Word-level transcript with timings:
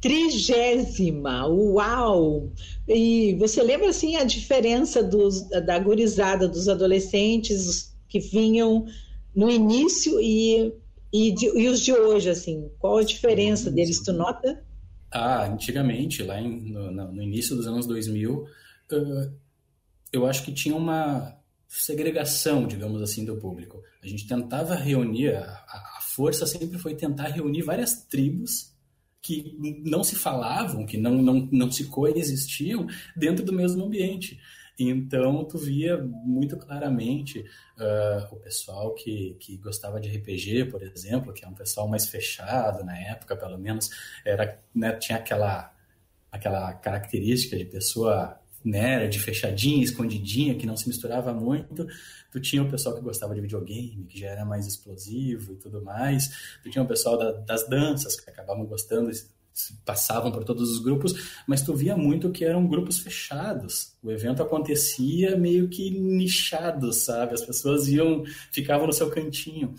trigésima, 0.00 1.46
uau! 1.46 2.52
E 2.86 3.34
você 3.38 3.62
lembra 3.62 3.88
assim 3.88 4.16
a 4.16 4.24
diferença 4.24 5.02
dos, 5.02 5.48
da 5.48 5.78
gurizada, 5.78 6.48
dos 6.48 6.68
adolescentes 6.68 7.94
que 8.08 8.20
vinham 8.20 8.86
no 9.34 9.50
início 9.50 10.20
e, 10.20 10.72
e, 11.12 11.32
de, 11.32 11.46
e 11.58 11.68
os 11.68 11.80
de 11.80 11.92
hoje, 11.92 12.30
assim? 12.30 12.70
Qual 12.78 12.98
a 12.98 13.04
diferença 13.04 13.70
deles? 13.70 14.02
Tu 14.02 14.12
nota? 14.12 14.64
Ah, 15.10 15.46
antigamente, 15.46 16.22
lá 16.22 16.40
em, 16.40 16.72
no, 16.72 16.90
no, 16.90 17.22
início 17.22 17.56
dos 17.56 17.66
anos 17.66 17.86
2000, 17.86 18.32
uh, 18.92 19.32
eu 20.12 20.26
acho 20.26 20.44
que 20.44 20.52
tinha 20.52 20.76
uma 20.76 21.36
segregação, 21.66 22.66
digamos 22.66 23.02
assim, 23.02 23.24
do 23.24 23.36
público. 23.36 23.82
A 24.02 24.06
gente 24.06 24.26
tentava 24.26 24.74
reunir, 24.74 25.34
a, 25.34 25.42
a 25.42 25.98
força 26.00 26.46
sempre 26.46 26.78
foi 26.78 26.94
tentar 26.94 27.28
reunir 27.28 27.62
várias 27.62 28.04
tribos 28.04 28.77
que 29.28 29.82
não 29.84 30.02
se 30.02 30.16
falavam, 30.16 30.86
que 30.86 30.96
não, 30.96 31.20
não, 31.20 31.46
não 31.52 31.70
se 31.70 31.84
coexistiam 31.84 32.86
dentro 33.14 33.44
do 33.44 33.52
mesmo 33.52 33.84
ambiente. 33.84 34.40
Então, 34.78 35.44
tu 35.44 35.58
via 35.58 35.98
muito 35.98 36.56
claramente 36.56 37.40
uh, 37.40 38.34
o 38.34 38.36
pessoal 38.36 38.94
que, 38.94 39.34
que 39.38 39.58
gostava 39.58 40.00
de 40.00 40.08
RPG, 40.08 40.66
por 40.70 40.82
exemplo, 40.82 41.34
que 41.34 41.44
é 41.44 41.48
um 41.48 41.52
pessoal 41.52 41.86
mais 41.86 42.08
fechado 42.08 42.82
na 42.82 42.96
época, 42.96 43.36
pelo 43.36 43.58
menos, 43.58 43.90
era, 44.24 44.58
né, 44.74 44.92
tinha 44.92 45.18
aquela, 45.18 45.74
aquela 46.32 46.72
característica 46.72 47.54
de 47.54 47.66
pessoa 47.66 48.40
nerd, 48.64 49.18
fechadinha, 49.18 49.82
escondidinha, 49.82 50.54
que 50.54 50.66
não 50.66 50.76
se 50.76 50.88
misturava 50.88 51.32
muito. 51.32 51.86
Tu 52.30 52.40
tinha 52.40 52.62
o 52.62 52.70
pessoal 52.70 52.94
que 52.94 53.00
gostava 53.00 53.34
de 53.34 53.40
videogame, 53.40 54.06
que 54.08 54.18
já 54.18 54.28
era 54.28 54.44
mais 54.44 54.66
explosivo 54.66 55.52
e 55.52 55.56
tudo 55.56 55.82
mais. 55.82 56.58
Tu 56.62 56.70
tinha 56.70 56.84
o 56.84 56.88
pessoal 56.88 57.16
da, 57.16 57.32
das 57.32 57.68
danças, 57.68 58.20
que 58.20 58.28
acabavam 58.28 58.66
gostando, 58.66 59.10
passavam 59.84 60.30
por 60.30 60.44
todos 60.44 60.70
os 60.70 60.78
grupos, 60.78 61.42
mas 61.46 61.62
tu 61.62 61.74
via 61.74 61.96
muito 61.96 62.30
que 62.30 62.44
eram 62.44 62.66
grupos 62.66 62.98
fechados. 62.98 63.96
O 64.02 64.10
evento 64.10 64.42
acontecia 64.42 65.36
meio 65.36 65.68
que 65.68 65.90
nichado, 65.90 66.92
sabe? 66.92 67.34
As 67.34 67.44
pessoas 67.44 67.88
iam, 67.88 68.24
ficavam 68.52 68.86
no 68.86 68.92
seu 68.92 69.10
cantinho. 69.10 69.74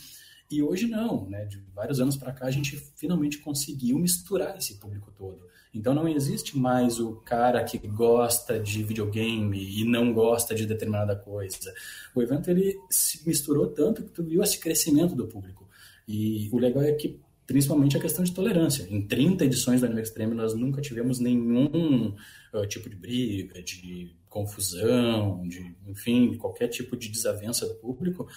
E 0.52 0.64
hoje 0.64 0.88
não, 0.88 1.30
né? 1.30 1.46
De 1.46 1.64
vários 1.74 2.00
anos 2.00 2.18
para 2.18 2.34
cá 2.34 2.48
a 2.48 2.52
gente 2.52 2.76
finalmente 2.96 3.38
conseguiu 3.38 4.00
misturar 4.00 4.58
esse 4.58 4.80
público 4.80 5.12
todo. 5.16 5.48
Então 5.74 5.94
não 5.94 6.08
existe 6.08 6.58
mais 6.58 7.00
o 7.00 7.18
cara 7.18 7.64
que 7.64 7.78
gosta 7.78 8.60
de 8.60 8.84
videogame 8.84 9.80
e 9.80 9.86
não 9.86 10.12
gosta 10.12 10.56
de 10.56 10.66
determinada 10.66 11.16
coisa. 11.16 11.74
O 12.16 12.22
evento 12.22 12.50
ele 12.50 12.80
se 12.90 13.28
misturou 13.28 13.68
tanto 13.68 14.04
que 14.04 14.10
tu 14.10 14.24
viu 14.24 14.42
esse 14.42 14.60
crescimento 14.60 15.16
do 15.16 15.28
público. 15.28 15.68
E 16.08 16.50
o 16.52 16.58
legal 16.58 16.82
é 16.82 16.92
que 16.94 17.20
principalmente 17.50 17.98
a 17.98 18.00
questão 18.00 18.24
de 18.24 18.32
tolerância. 18.32 18.88
Em 18.92 19.02
30 19.02 19.46
edições 19.46 19.80
do 19.80 19.88
Anime 19.88 20.04
Extreme 20.04 20.36
nós 20.36 20.54
nunca 20.54 20.82
tivemos 20.82 21.20
nenhum 21.20 22.14
uh, 22.54 22.68
tipo 22.68 22.88
de 22.88 22.96
briga, 22.96 23.62
de 23.64 24.16
confusão, 24.30 25.48
de 25.48 25.76
enfim, 25.88 26.36
qualquer 26.38 26.68
tipo 26.68 26.96
de 26.96 27.10
desavença 27.10 27.68
do 27.68 27.74
público. 27.74 28.28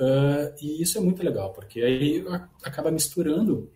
Uh, 0.00 0.52
e 0.60 0.82
isso 0.82 0.98
é 0.98 1.00
muito 1.00 1.22
legal, 1.22 1.52
porque 1.52 1.80
aí 1.80 2.24
acaba 2.64 2.90
misturando 2.90 3.70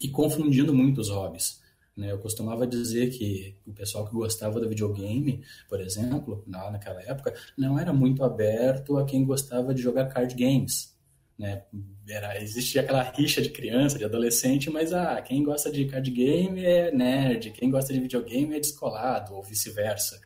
e 0.00 0.08
confundindo 0.08 0.72
muito 0.72 1.00
os 1.00 1.10
hobbies. 1.10 1.60
Né? 1.98 2.12
Eu 2.12 2.18
costumava 2.18 2.64
dizer 2.64 3.10
que 3.10 3.56
o 3.66 3.72
pessoal 3.72 4.06
que 4.06 4.12
gostava 4.12 4.60
do 4.60 4.68
videogame, 4.68 5.44
por 5.68 5.80
exemplo, 5.80 6.44
lá 6.46 6.70
naquela 6.70 7.02
época, 7.02 7.34
não 7.56 7.76
era 7.76 7.92
muito 7.92 8.22
aberto 8.22 8.96
a 8.96 9.04
quem 9.04 9.24
gostava 9.24 9.74
de 9.74 9.82
jogar 9.82 10.06
card 10.06 10.32
games. 10.36 10.96
Né? 11.36 11.64
Era, 12.08 12.40
existia 12.40 12.82
aquela 12.82 13.02
rixa 13.02 13.42
de 13.42 13.50
criança, 13.50 13.98
de 13.98 14.04
adolescente, 14.04 14.70
mas 14.70 14.92
ah, 14.92 15.20
quem 15.20 15.42
gosta 15.42 15.72
de 15.72 15.86
card 15.86 16.08
game 16.12 16.64
é 16.64 16.92
nerd, 16.92 17.50
quem 17.50 17.68
gosta 17.68 17.92
de 17.92 17.98
videogame 17.98 18.54
é 18.54 18.60
descolado, 18.60 19.34
ou 19.34 19.42
vice-versa. 19.42 20.20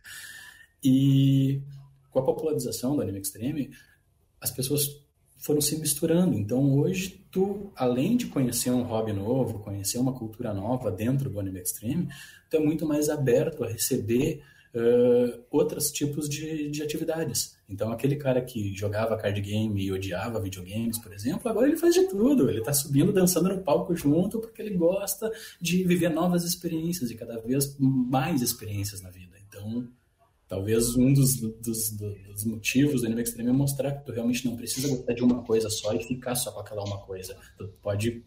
E 0.84 1.62
com 2.10 2.18
a 2.18 2.24
popularização 2.24 2.94
do 2.94 3.00
anime 3.00 3.20
extreme, 3.20 3.70
as 4.38 4.50
pessoas 4.50 5.00
foram 5.42 5.60
se 5.60 5.76
misturando. 5.76 6.38
Então 6.38 6.78
hoje 6.78 7.20
tu, 7.30 7.72
além 7.74 8.16
de 8.16 8.26
conhecer 8.26 8.70
um 8.70 8.82
hobby 8.82 9.12
novo, 9.12 9.58
conhecer 9.58 9.98
uma 9.98 10.12
cultura 10.12 10.54
nova 10.54 10.90
dentro 10.90 11.28
do 11.28 11.38
anime 11.38 11.60
extreme, 11.60 12.08
tu 12.48 12.56
é 12.56 12.60
muito 12.60 12.86
mais 12.86 13.10
aberto 13.10 13.64
a 13.64 13.68
receber 13.68 14.40
uh, 14.72 15.42
outros 15.50 15.90
tipos 15.90 16.28
de, 16.28 16.70
de 16.70 16.82
atividades. 16.82 17.56
Então 17.68 17.90
aquele 17.90 18.16
cara 18.16 18.40
que 18.40 18.72
jogava 18.72 19.16
card 19.16 19.40
game 19.40 19.82
e 19.82 19.90
odiava 19.90 20.40
videogames, 20.40 20.98
por 20.98 21.12
exemplo, 21.12 21.50
agora 21.50 21.66
ele 21.66 21.76
faz 21.76 21.92
de 21.94 22.04
tudo. 22.08 22.48
Ele 22.48 22.60
está 22.60 22.72
subindo, 22.72 23.12
dançando 23.12 23.48
no 23.48 23.62
palco 23.62 23.96
junto 23.96 24.38
porque 24.38 24.62
ele 24.62 24.76
gosta 24.76 25.28
de 25.60 25.82
viver 25.82 26.10
novas 26.10 26.44
experiências 26.44 27.10
e 27.10 27.16
cada 27.16 27.40
vez 27.40 27.76
mais 27.80 28.42
experiências 28.42 29.02
na 29.02 29.10
vida. 29.10 29.36
Então 29.48 29.88
Talvez 30.52 30.94
um 30.96 31.14
dos, 31.14 31.36
dos, 31.40 31.90
dos, 31.92 32.44
motivos 32.44 33.00
do 33.00 33.06
Anime 33.06 33.22
Extreme 33.22 33.48
é 33.48 33.52
mostrar 33.54 33.90
que 33.92 34.04
tu 34.04 34.12
realmente 34.12 34.44
não 34.44 34.54
precisa 34.54 34.86
gostar 34.86 35.14
de 35.14 35.22
uma 35.22 35.42
coisa 35.42 35.70
só 35.70 35.94
e 35.94 36.04
ficar 36.04 36.34
só 36.34 36.52
com 36.52 36.60
aquela 36.60 36.84
uma 36.84 36.98
coisa. 36.98 37.34
Tu 37.56 37.68
pode 37.80 38.22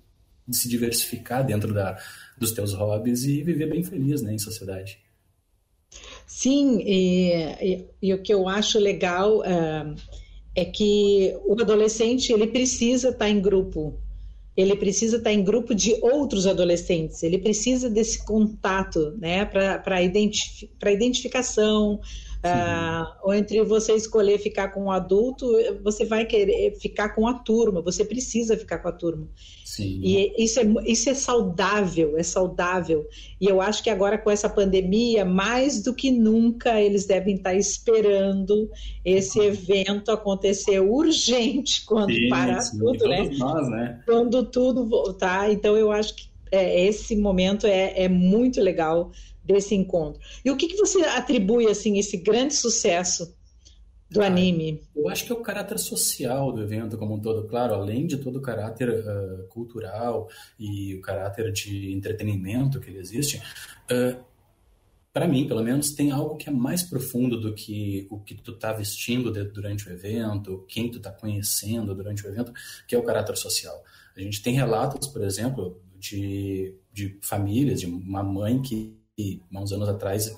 se 0.50 0.68
diversificar 0.68 1.46
dentro 1.46 1.72
da, 1.72 1.96
dos 2.36 2.52
teus 2.52 2.74
hobbies 2.74 3.26
e 3.26 3.44
viver 3.44 3.70
bem 3.70 3.84
feliz 3.84 4.24
né, 4.24 4.34
em 4.34 4.40
sociedade. 4.40 4.98
Sim, 6.26 6.80
e, 6.82 7.32
e, 7.62 7.86
e 8.02 8.14
o 8.16 8.20
que 8.24 8.34
eu 8.34 8.50
acho 8.50 8.80
legal 8.80 9.42
uh, 9.42 9.96
é 10.56 10.66
que 10.66 11.32
o 11.46 11.54
adolescente 11.62 12.34
ele 12.34 12.48
precisa 12.48 13.10
estar 13.10 13.30
em 13.30 13.40
grupo, 13.40 14.00
ele 14.56 14.76
precisa 14.76 15.18
estar 15.18 15.34
em 15.34 15.44
grupo 15.44 15.76
de 15.76 15.98
outros 16.02 16.48
adolescentes, 16.48 17.24
ele 17.24 17.38
precisa 17.38 17.90
desse 17.90 18.24
contato, 18.26 19.14
né, 19.18 19.44
para 19.46 20.02
identifi 20.02 20.70
identificação, 20.86 22.00
Uh, 22.44 23.08
ou 23.24 23.34
entre 23.34 23.64
você 23.64 23.94
escolher 23.94 24.38
ficar 24.38 24.68
com 24.70 24.86
um 24.86 24.92
adulto, 24.92 25.48
você 25.84 26.06
vai 26.06 26.26
querer 26.26 26.76
ficar 26.80 27.10
com 27.10 27.28
a 27.28 27.34
turma, 27.34 27.82
você 27.82 28.06
precisa 28.06 28.56
ficar 28.56 28.80
com 28.80 28.88
a 28.88 28.92
turma. 28.92 29.28
Sim. 29.64 30.00
E 30.04 30.34
isso 30.38 30.60
é, 30.60 30.64
isso 30.86 31.10
é 31.10 31.14
saudável, 31.14 32.18
é 32.18 32.24
saudável. 32.24 33.08
E 33.42 33.48
eu 33.48 33.60
acho 33.62 33.82
que 33.82 33.90
agora 33.90 34.18
com 34.18 34.30
essa 34.30 34.48
pandemia, 34.48 35.26
mais 35.26 35.82
do 35.82 35.94
que 35.94 36.12
nunca, 36.12 36.80
eles 36.80 37.06
devem 37.06 37.36
estar 37.36 37.56
esperando 37.56 38.70
esse 39.04 39.40
evento 39.40 40.12
acontecer 40.12 40.80
urgente 40.80 41.84
quando 41.84 42.14
Sim, 42.14 42.30
parar 42.30 42.62
tudo, 42.70 43.08
né? 43.08 43.30
Nós, 43.38 43.70
né? 43.70 44.02
Quando 44.06 44.46
tudo 44.46 44.86
voltar. 44.86 45.52
Então 45.52 45.76
eu 45.76 45.92
acho 45.92 46.16
que 46.16 46.30
é, 46.52 46.86
esse 46.86 47.16
momento 47.16 47.66
é, 47.66 48.04
é 48.04 48.08
muito 48.08 48.62
legal 48.62 49.12
desse 49.46 49.76
encontro. 49.76 50.22
E 50.44 50.50
o 50.50 50.58
que, 50.58 50.68
que 50.68 50.78
você 50.78 51.04
atribui 51.04 51.68
assim 51.68 51.98
esse 51.98 52.18
grande 52.18 52.56
sucesso 52.56 53.36
do 54.10 54.22
ah, 54.22 54.28
anime? 54.28 54.82
Eu 54.96 55.10
acho 55.10 55.26
que 55.26 55.32
é 55.32 55.36
o 55.36 55.42
caráter 55.42 55.78
social 55.78 56.52
do 56.52 56.62
evento 56.62 56.98
como 56.98 57.16
um 57.16 57.20
todo, 57.20 57.48
claro, 57.48 57.74
além 57.74 58.08
de 58.08 58.18
todo 58.18 58.38
o 58.38 58.42
caráter 58.42 58.90
uh, 58.90 59.48
cultural 59.50 60.30
e 60.60 60.96
o 60.96 61.02
caráter 61.02 61.52
de 61.52 61.92
entretenimento 61.94 62.80
que 62.80 62.90
ele 62.90 63.00
existe. 63.00 63.42
Uh, 63.92 64.24
para 65.14 65.30
mim, 65.30 65.48
pelo 65.48 65.64
menos, 65.64 65.92
tem 65.92 66.12
algo 66.12 66.36
que 66.36 66.50
é 66.50 66.52
mais 66.52 66.84
profundo 66.84 67.40
do 67.40 67.54
que 67.54 68.06
o 68.10 68.20
que 68.20 68.36
tu 68.36 68.52
tá 68.52 68.74
vestindo 68.74 69.32
durante 69.32 69.88
o 69.88 69.94
evento, 69.94 70.66
quem 70.68 70.92
tu 70.92 71.00
tá 71.00 71.10
conhecendo 71.10 71.96
durante 71.96 72.26
o 72.26 72.30
evento, 72.30 72.52
que 72.86 72.94
é 72.94 72.98
o 72.98 73.04
caráter 73.04 73.38
social. 73.38 73.82
A 74.14 74.20
gente 74.20 74.42
tem 74.42 74.54
relatos, 74.54 75.08
por 75.08 75.24
exemplo, 75.24 75.82
de, 75.98 76.76
de 76.92 77.18
famílias, 77.22 77.80
de 77.80 77.86
uma 77.86 78.24
mãe 78.24 78.62
que 78.62 78.94
que 79.16 79.42
há 79.54 79.62
uns 79.62 79.72
anos 79.72 79.88
atrás 79.88 80.32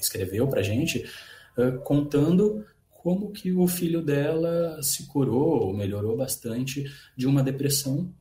escreveu 0.00 0.48
para 0.48 0.60
a 0.60 0.62
gente, 0.62 1.04
contando 1.84 2.64
como 2.90 3.30
que 3.30 3.52
o 3.52 3.66
filho 3.66 4.02
dela 4.02 4.82
se 4.82 5.06
curou, 5.06 5.72
melhorou 5.72 6.16
bastante 6.16 6.84
de 7.16 7.26
uma 7.26 7.42
depressão 7.42 8.12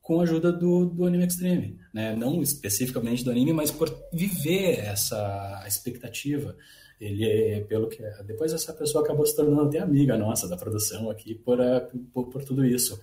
com 0.00 0.20
a 0.20 0.24
ajuda 0.24 0.52
do, 0.52 0.86
do 0.86 1.04
anime 1.06 1.26
extreme, 1.26 1.78
né? 1.94 2.16
Não 2.16 2.42
especificamente 2.42 3.24
do 3.24 3.30
anime, 3.30 3.52
mas 3.52 3.70
por 3.70 3.94
viver 4.12 4.80
essa 4.80 5.64
expectativa. 5.66 6.56
Ele, 7.00 7.64
pelo 7.64 7.88
que 7.88 8.00
depois 8.24 8.52
essa 8.52 8.72
pessoa 8.72 9.02
acabou 9.02 9.26
se 9.26 9.34
tornando 9.34 9.62
até 9.62 9.80
amiga 9.80 10.16
nossa 10.16 10.48
da 10.48 10.56
produção 10.56 11.10
aqui 11.10 11.34
por, 11.34 11.58
por, 12.12 12.28
por 12.28 12.44
tudo 12.44 12.64
isso. 12.64 13.00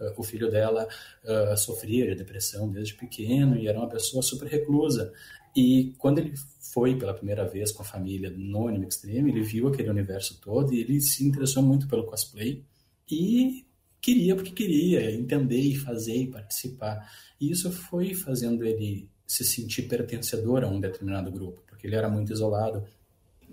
Uh, 0.00 0.12
o 0.16 0.22
filho 0.22 0.50
dela 0.50 0.88
uh, 1.24 1.56
sofria 1.56 2.06
de 2.06 2.14
depressão 2.14 2.70
desde 2.70 2.94
pequeno 2.94 3.56
e 3.56 3.68
era 3.68 3.78
uma 3.78 3.88
pessoa 3.88 4.22
super 4.22 4.48
reclusa. 4.48 5.12
E 5.54 5.94
quando 5.98 6.18
ele 6.18 6.34
foi 6.72 6.96
pela 6.96 7.12
primeira 7.12 7.44
vez 7.44 7.72
com 7.72 7.82
a 7.82 7.84
família 7.84 8.30
no 8.30 8.68
Anime 8.68 8.86
Extreme, 8.86 9.30
ele 9.30 9.42
viu 9.42 9.68
aquele 9.68 9.90
universo 9.90 10.40
todo 10.40 10.72
e 10.72 10.80
ele 10.80 11.00
se 11.00 11.24
interessou 11.24 11.62
muito 11.62 11.88
pelo 11.88 12.04
cosplay 12.04 12.64
e 13.10 13.66
queria 14.00 14.36
porque 14.36 14.52
queria 14.52 15.10
entender 15.12 15.60
e 15.60 15.76
fazer 15.76 16.16
e 16.16 16.26
participar. 16.28 17.10
E 17.40 17.50
isso 17.50 17.70
foi 17.70 18.14
fazendo 18.14 18.64
ele 18.64 19.10
se 19.26 19.44
sentir 19.44 19.82
pertencedor 19.82 20.64
a 20.64 20.68
um 20.68 20.80
determinado 20.80 21.30
grupo, 21.30 21.62
porque 21.66 21.86
ele 21.86 21.96
era 21.96 22.08
muito 22.08 22.32
isolado 22.32 22.84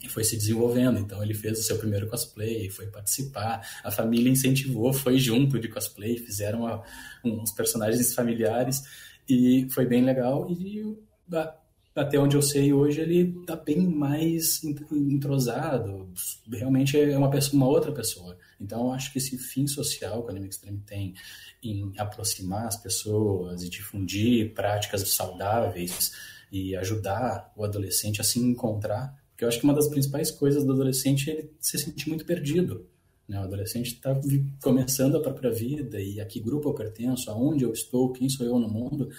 e 0.02 0.10
foi 0.10 0.24
se 0.24 0.36
desenvolvendo. 0.38 1.00
Então 1.00 1.22
ele 1.24 1.34
fez 1.34 1.60
o 1.60 1.64
seu 1.64 1.78
primeiro 1.78 2.08
cosplay, 2.08 2.70
foi 2.70 2.88
participar, 2.88 3.66
a 3.84 3.92
família 3.92 4.30
incentivou, 4.30 4.94
foi 4.94 5.18
junto 5.18 5.60
de 5.60 5.68
cosplay, 5.68 6.18
fizeram 6.18 6.82
uns 7.24 7.52
personagens 7.52 8.14
familiares 8.14 8.84
E 9.30 9.68
foi 9.72 9.86
bem 9.86 10.04
legal. 10.04 10.48
E 10.50 10.98
até 11.96 12.20
onde 12.20 12.36
eu 12.36 12.42
sei 12.42 12.72
hoje 12.72 13.02
ele 13.02 13.40
está 13.42 13.56
bem 13.56 13.80
mais 13.88 14.64
entrosado. 14.64 16.08
Realmente 16.50 17.00
é 17.00 17.18
uma, 17.18 17.30
pessoa, 17.30 17.56
uma 17.56 17.68
outra 17.68 17.92
pessoa. 17.92 18.38
Então 18.62 18.94
acho 18.94 19.12
que 19.12 19.18
esse 19.18 19.38
fim 19.38 19.66
social 19.66 20.22
que 20.22 20.28
o 20.28 20.32
Anime 20.32 20.48
Extreme 20.48 20.80
tem 20.86 21.16
em 21.64 21.92
aproximar 21.98 22.68
as 22.68 22.78
pessoas 22.78 23.64
e 23.64 23.70
difundir 23.70 24.54
práticas 24.54 25.08
saudáveis 25.10 26.12
e 26.52 26.76
ajudar 26.76 27.52
o 27.56 27.66
adolescente 27.66 28.22
a 28.22 28.24
se 28.24 28.40
encontrar, 28.40 29.16
porque 29.38 29.46
eu 29.46 29.50
acho 29.50 29.60
que 29.60 29.66
uma 29.66 29.74
das 29.76 29.88
principais 29.88 30.32
coisas 30.32 30.64
do 30.64 30.74
adolescente 30.74 31.30
é 31.30 31.34
ele 31.34 31.52
se 31.60 31.78
sentir 31.78 32.10
muito 32.10 32.26
perdido. 32.26 32.88
Né? 33.30 33.40
O 33.40 33.44
adolescente 33.44 33.94
está 33.94 34.20
começando 34.64 35.16
a 35.16 35.22
própria 35.22 35.52
vida 35.52 36.02
e 36.02 36.20
a 36.20 36.26
que 36.26 36.40
grupo 36.40 36.68
eu 36.68 36.74
pertenço, 36.74 37.30
aonde 37.30 37.64
eu 37.64 37.72
estou, 37.72 38.12
quem 38.12 38.28
sou 38.30 38.44
eu 38.44 38.58
no 38.58 38.68
mundo. 38.68 39.10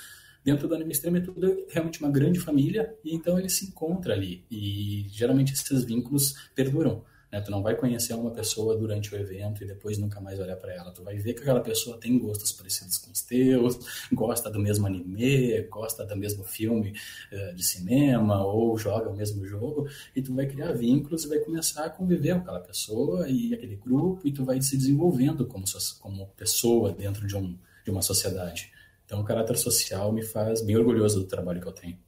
Dentro 0.45 0.67
do 0.67 0.75
anime 0.75 0.91
extremo 0.91 1.19
é 1.19 1.21
tudo 1.21 1.65
realmente 1.69 2.01
uma 2.01 2.11
grande 2.11 2.41
família 2.41 2.93
e 3.05 3.15
então 3.15 3.39
ele 3.39 3.49
se 3.49 3.67
encontra 3.67 4.13
ali 4.13 4.45
e 4.51 5.07
geralmente 5.09 5.53
esses 5.53 5.85
vínculos 5.85 6.35
perduram. 6.53 7.05
Né? 7.31 7.41
Tu 7.41 7.51
não 7.51 7.63
vai 7.63 7.75
conhecer 7.77 8.15
uma 8.15 8.31
pessoa 8.31 8.77
durante 8.77 9.15
o 9.15 9.19
evento 9.19 9.63
e 9.63 9.67
depois 9.67 9.99
nunca 9.99 10.21
mais 10.21 10.39
olhar 10.39 10.57
para 10.57 10.75
ela. 10.75 10.91
Tu 10.91 11.03
vai 11.03 11.17
ver 11.19 11.35
que 11.35 11.41
aquela 11.41 11.61
pessoa 11.61 11.99
tem 11.99 12.19
gostos 12.19 12.53
parecidos 12.53 12.99
com 12.99 13.11
os 13.11 13.23
teus, 13.23 13.79
gosta 14.13 14.51
do 14.51 14.59
mesmo 14.59 14.87
anime, 14.87 15.63
gosta 15.71 16.05
do 16.05 16.17
mesmo 16.17 16.45
filme 16.45 16.95
uh, 17.33 17.55
de 17.55 17.63
cinema 17.63 18.45
ou 18.45 18.77
joga 18.79 19.11
o 19.11 19.17
mesmo 19.17 19.47
jogo 19.47 19.89
e 20.15 20.23
tu 20.23 20.35
vai 20.35 20.47
criar 20.47 20.73
vínculos 20.73 21.25
e 21.25 21.29
vai 21.29 21.39
começar 21.39 21.85
a 21.85 21.91
conviver 21.91 22.35
com 22.35 22.41
aquela 22.41 22.61
pessoa 22.61 23.29
e 23.29 23.55
aquele 23.55 23.77
grupo 23.77 24.27
e 24.27 24.33
tu 24.33 24.45
vai 24.45 24.61
se 24.61 24.77
desenvolvendo 24.77 25.47
como, 25.47 25.65
como 26.01 26.27
pessoa 26.37 26.93
dentro 26.93 27.27
de, 27.27 27.37
um, 27.37 27.57
de 27.85 27.91
uma 27.91 28.03
sociedade. 28.03 28.73
Então, 29.05 29.21
o 29.21 29.25
caráter 29.25 29.57
social 29.57 30.13
me 30.13 30.23
faz 30.23 30.61
bem 30.61 30.77
orgulhoso 30.77 31.21
do 31.21 31.27
trabalho 31.27 31.63
que 31.63 31.67
eu 31.67 31.73
tenho. 31.73 31.99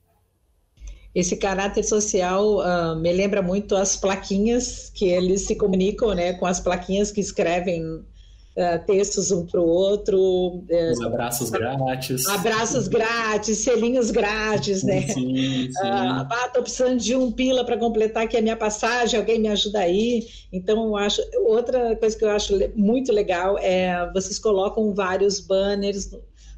Esse 1.14 1.36
caráter 1.36 1.82
social 1.82 2.58
uh, 2.58 2.96
me 2.96 3.12
lembra 3.12 3.42
muito 3.42 3.74
as 3.74 3.96
plaquinhas 3.96 4.90
que 4.94 5.06
eles 5.06 5.42
se 5.42 5.56
comunicam, 5.56 6.14
né? 6.14 6.34
Com 6.34 6.46
as 6.46 6.60
plaquinhas 6.60 7.10
que 7.10 7.20
escrevem 7.20 7.84
uh, 7.84 8.86
textos 8.86 9.32
um 9.32 9.44
para 9.44 9.60
o 9.60 9.66
outro. 9.66 10.16
Uh, 10.16 10.92
Os 10.92 11.00
abraços 11.00 11.50
grátis. 11.50 12.26
Abraços 12.28 12.86
grátis, 12.86 13.58
selinhos 13.58 14.12
grátis, 14.12 14.84
né? 14.84 15.02
Sim, 15.08 15.68
sim. 15.68 15.72
Ah, 15.82 16.48
tô 16.54 16.62
precisando 16.62 16.98
de 16.98 17.16
um 17.16 17.32
pila 17.32 17.64
para 17.64 17.76
completar 17.76 18.22
aqui 18.22 18.36
a 18.36 18.42
minha 18.42 18.56
passagem, 18.56 19.18
alguém 19.18 19.40
me 19.40 19.48
ajuda 19.48 19.80
aí. 19.80 20.28
Então, 20.52 20.86
eu 20.86 20.96
acho. 20.96 21.20
Outra 21.44 21.96
coisa 21.96 22.16
que 22.16 22.24
eu 22.24 22.30
acho 22.30 22.56
muito 22.76 23.12
legal 23.12 23.58
é 23.58 24.08
vocês 24.12 24.38
colocam 24.38 24.94
vários 24.94 25.40
banners 25.40 26.08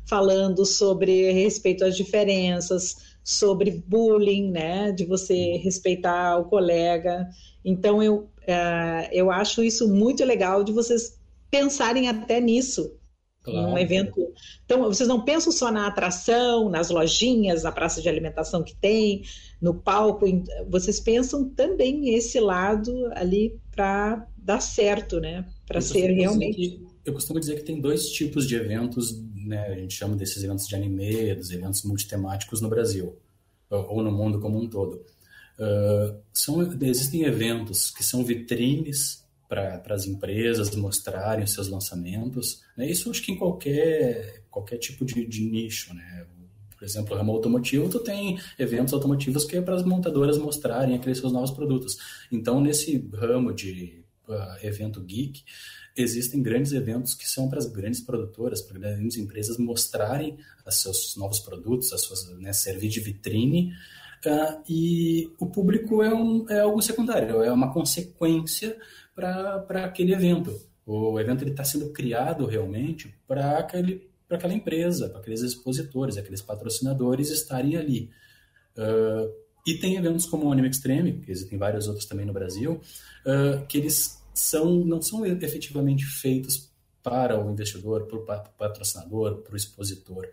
falando 0.04 0.66
sobre 0.66 1.32
respeito 1.32 1.84
às 1.84 1.96
diferenças 1.96 3.11
sobre 3.24 3.82
bullying, 3.86 4.50
né, 4.50 4.92
de 4.92 5.04
você 5.04 5.56
respeitar 5.58 6.38
o 6.38 6.44
colega. 6.44 7.28
Então 7.64 8.02
eu 8.02 8.28
uh, 8.42 9.08
eu 9.10 9.30
acho 9.30 9.62
isso 9.62 9.88
muito 9.88 10.24
legal 10.24 10.64
de 10.64 10.72
vocês 10.72 11.18
pensarem 11.50 12.08
até 12.08 12.40
nisso. 12.40 12.96
Claro. 13.42 13.72
Um 13.72 13.78
evento. 13.78 14.32
Então, 14.64 14.84
vocês 14.84 15.08
não 15.08 15.24
pensam 15.24 15.50
só 15.50 15.70
na 15.72 15.88
atração, 15.88 16.68
nas 16.68 16.90
lojinhas, 16.90 17.64
na 17.64 17.72
praça 17.72 18.00
de 18.00 18.08
alimentação 18.08 18.62
que 18.62 18.74
tem, 18.76 19.22
no 19.60 19.74
palco, 19.74 20.24
vocês 20.68 21.00
pensam 21.00 21.48
também 21.48 22.14
esse 22.14 22.38
lado 22.38 23.10
ali 23.14 23.58
para 23.72 24.28
dar 24.36 24.60
certo, 24.60 25.18
né? 25.18 25.44
Para 25.66 25.80
ser 25.80 26.12
realmente. 26.12 26.80
Eu 27.04 27.12
costumo 27.12 27.40
dizer 27.40 27.56
que 27.56 27.64
tem 27.64 27.80
dois 27.80 28.08
tipos 28.10 28.46
de 28.46 28.54
eventos 28.54 29.12
né, 29.46 29.66
a 29.66 29.74
gente 29.74 29.94
chama 29.94 30.16
desses 30.16 30.42
eventos 30.42 30.66
de 30.66 30.74
anime, 30.74 31.34
dos 31.34 31.50
eventos 31.50 31.82
multitemáticos 31.82 32.60
no 32.60 32.68
Brasil, 32.68 33.18
ou 33.68 34.02
no 34.02 34.12
mundo 34.12 34.40
como 34.40 34.58
um 34.58 34.68
todo. 34.68 35.04
Uh, 35.58 36.20
são, 36.32 36.62
existem 36.82 37.22
eventos 37.22 37.90
que 37.90 38.04
são 38.04 38.24
vitrines 38.24 39.22
para 39.48 39.82
as 39.90 40.06
empresas 40.06 40.74
mostrarem 40.74 41.44
os 41.44 41.52
seus 41.52 41.68
lançamentos. 41.68 42.62
Né? 42.76 42.90
Isso 42.90 43.10
acho 43.10 43.22
que 43.22 43.32
em 43.32 43.36
qualquer, 43.36 44.44
qualquer 44.50 44.78
tipo 44.78 45.04
de, 45.04 45.26
de 45.26 45.42
nicho. 45.44 45.94
Né? 45.94 46.26
Por 46.76 46.84
exemplo, 46.84 47.14
o 47.14 47.18
ramo 47.18 47.32
automotivo, 47.32 47.88
tu 47.88 48.00
tem 48.00 48.38
eventos 48.58 48.94
automotivos 48.94 49.44
que 49.44 49.56
é 49.56 49.60
para 49.60 49.74
as 49.74 49.84
montadoras 49.84 50.38
mostrarem 50.38 50.94
aqueles 50.94 51.18
seus 51.18 51.32
novos 51.32 51.50
produtos. 51.50 51.98
Então, 52.30 52.60
nesse 52.60 53.08
ramo 53.12 53.52
de 53.52 54.02
uh, 54.26 54.66
evento 54.66 55.02
geek, 55.02 55.44
existem 55.96 56.42
grandes 56.42 56.72
eventos 56.72 57.14
que 57.14 57.28
são 57.28 57.48
para 57.48 57.58
as 57.58 57.66
grandes 57.66 58.00
produtoras, 58.00 58.62
para 58.62 58.78
grandes 58.78 59.16
empresas 59.16 59.58
mostrarem 59.58 60.38
os 60.66 60.74
seus 60.76 61.16
novos 61.16 61.38
produtos, 61.38 61.92
as 61.92 62.02
suas, 62.02 62.28
né, 62.38 62.52
servir 62.52 62.88
de 62.88 63.00
vitrine, 63.00 63.72
uh, 64.26 64.62
e 64.68 65.30
o 65.38 65.46
público 65.46 66.02
é, 66.02 66.12
um, 66.14 66.48
é 66.48 66.60
algo 66.60 66.80
secundário, 66.80 67.42
é 67.42 67.52
uma 67.52 67.72
consequência 67.72 68.76
para 69.14 69.84
aquele 69.84 70.12
evento. 70.12 70.58
O 70.86 71.18
evento 71.20 71.46
está 71.46 71.64
sendo 71.64 71.90
criado 71.90 72.46
realmente 72.46 73.14
para 73.26 73.58
aquele 73.58 74.10
para 74.32 74.38
aquela 74.38 74.54
empresa, 74.54 75.10
para 75.10 75.20
aqueles 75.20 75.42
expositores, 75.42 76.16
aqueles 76.16 76.40
patrocinadores 76.40 77.28
estarem 77.28 77.76
ali. 77.76 78.08
Uh, 78.74 79.30
e 79.66 79.74
tem 79.74 79.96
eventos 79.96 80.24
como 80.24 80.46
o 80.46 80.52
Anime 80.52 80.70
Extreme, 80.70 81.20
que 81.20 81.30
existem 81.30 81.58
vários 81.58 81.86
outros 81.86 82.06
também 82.06 82.24
no 82.24 82.32
Brasil, 82.32 82.80
uh, 83.26 83.66
que 83.66 83.76
eles 83.76 84.21
são, 84.34 84.84
não 84.84 85.00
são 85.00 85.24
efetivamente 85.26 86.04
feitos 86.04 86.70
para 87.02 87.38
o 87.38 87.50
investidor, 87.50 88.06
para 88.06 88.16
o 88.16 88.46
patrocinador, 88.56 89.42
para 89.42 89.54
o 89.54 89.56
expositor. 89.56 90.28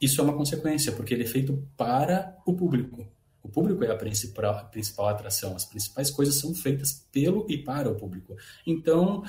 Isso 0.00 0.20
é 0.20 0.24
uma 0.24 0.36
consequência, 0.36 0.92
porque 0.92 1.14
ele 1.14 1.24
é 1.24 1.26
feito 1.26 1.66
para 1.76 2.36
o 2.46 2.54
público. 2.54 3.06
O 3.42 3.48
público 3.48 3.84
é 3.84 3.90
a 3.90 3.96
principal, 3.96 4.52
a 4.52 4.64
principal 4.64 5.08
atração. 5.08 5.54
As 5.54 5.66
principais 5.66 6.10
coisas 6.10 6.36
são 6.36 6.54
feitas 6.54 7.06
pelo 7.12 7.46
e 7.48 7.58
para 7.58 7.90
o 7.90 7.94
público. 7.94 8.34
Então, 8.66 9.22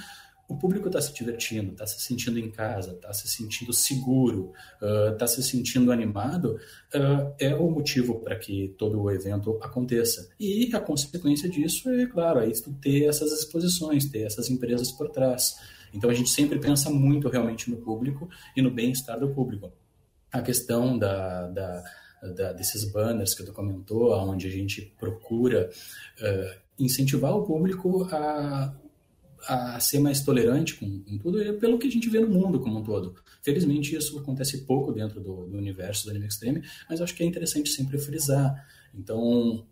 o 0.47 0.55
público 0.55 0.87
está 0.87 1.01
se 1.01 1.13
divertindo, 1.13 1.71
está 1.71 1.87
se 1.87 1.99
sentindo 2.01 2.37
em 2.37 2.51
casa, 2.51 2.91
está 2.91 3.11
se 3.11 3.27
sentindo 3.27 3.73
seguro, 3.73 4.53
está 5.11 5.25
uh, 5.25 5.27
se 5.27 5.41
sentindo 5.41 5.91
animado, 5.91 6.59
uh, 6.93 7.33
é 7.39 7.55
o 7.55 7.69
motivo 7.69 8.19
para 8.19 8.35
que 8.37 8.73
todo 8.77 9.01
o 9.01 9.09
evento 9.09 9.57
aconteça. 9.61 10.29
E 10.39 10.69
a 10.75 10.79
consequência 10.79 11.49
disso 11.49 11.89
é, 11.89 12.05
claro, 12.05 12.39
é 12.39 12.47
isso 12.47 12.71
ter 12.79 13.05
essas 13.05 13.31
exposições, 13.31 14.05
ter 14.05 14.21
essas 14.21 14.49
empresas 14.49 14.91
por 14.91 15.09
trás. 15.09 15.55
Então 15.91 16.09
a 16.09 16.13
gente 16.13 16.29
sempre 16.29 16.59
pensa 16.59 16.89
muito 16.89 17.27
realmente 17.27 17.71
no 17.71 17.77
público 17.77 18.29
e 18.55 18.61
no 18.61 18.69
bem-estar 18.69 19.19
do 19.19 19.29
público. 19.29 19.71
A 20.31 20.41
questão 20.41 20.97
da, 20.97 21.47
da, 21.47 21.83
da, 22.35 22.53
desses 22.53 22.91
banners 22.91 23.33
que 23.33 23.43
tu 23.43 23.51
comentou, 23.51 24.11
onde 24.11 24.47
a 24.47 24.51
gente 24.51 24.93
procura 24.99 25.69
uh, 26.19 26.59
incentivar 26.77 27.35
o 27.35 27.43
público 27.43 28.07
a 28.11 28.75
a 29.47 29.79
ser 29.79 29.99
mais 29.99 30.21
tolerante 30.21 30.75
com, 30.75 30.99
com, 31.01 31.17
tudo, 31.17 31.41
é 31.41 31.53
pelo 31.53 31.77
que 31.77 31.87
a 31.87 31.91
gente 31.91 32.09
vê 32.09 32.19
no 32.19 32.27
mundo 32.27 32.59
como 32.59 32.79
um 32.79 32.83
todo. 32.83 33.15
Felizmente, 33.41 33.95
isso 33.95 34.17
acontece 34.19 34.65
pouco 34.65 34.91
dentro 34.91 35.19
do, 35.19 35.47
do 35.47 35.57
universo 35.57 36.05
do 36.05 36.11
anime 36.11 36.27
extreme, 36.27 36.63
mas 36.89 37.01
acho 37.01 37.15
que 37.15 37.23
é 37.23 37.25
interessante 37.25 37.69
sempre 37.69 37.97
frisar. 37.97 38.67
Então, 38.93 39.65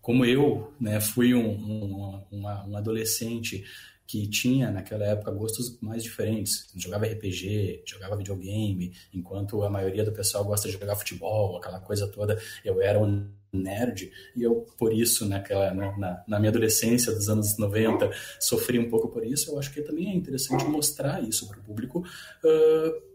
como 0.00 0.24
eu 0.24 0.72
né, 0.80 1.00
fui 1.00 1.34
um, 1.34 1.50
um, 1.50 2.24
uma, 2.30 2.66
um 2.66 2.76
adolescente 2.76 3.64
que 4.08 4.26
tinha 4.26 4.70
naquela 4.70 5.04
época 5.04 5.30
gostos 5.30 5.78
mais 5.82 6.02
diferentes. 6.02 6.72
Jogava 6.74 7.04
RPG, 7.04 7.82
jogava 7.84 8.16
videogame, 8.16 8.94
enquanto 9.12 9.62
a 9.62 9.68
maioria 9.68 10.02
do 10.02 10.12
pessoal 10.12 10.46
gosta 10.46 10.66
de 10.66 10.72
jogar 10.72 10.96
futebol, 10.96 11.58
aquela 11.58 11.78
coisa 11.78 12.08
toda. 12.08 12.40
Eu 12.64 12.80
era 12.80 12.98
um 12.98 13.28
nerd 13.52 14.10
e 14.36 14.42
eu 14.42 14.66
por 14.76 14.92
isso 14.92 15.26
naquela 15.26 15.72
né, 15.72 15.94
na, 15.98 16.24
na, 16.26 16.38
minha 16.38 16.50
adolescência 16.50 17.12
dos 17.12 17.28
anos 17.28 17.56
90 17.56 18.10
sofri 18.38 18.78
um 18.78 18.88
pouco 18.88 19.08
por 19.08 19.24
isso 19.24 19.50
eu 19.50 19.58
acho 19.58 19.72
que 19.72 19.80
também 19.80 20.10
é 20.10 20.14
interessante 20.14 20.64
mostrar 20.64 21.22
isso 21.22 21.48
para 21.48 21.58
o 21.58 21.62
público 21.62 22.00
uh, 22.00 23.08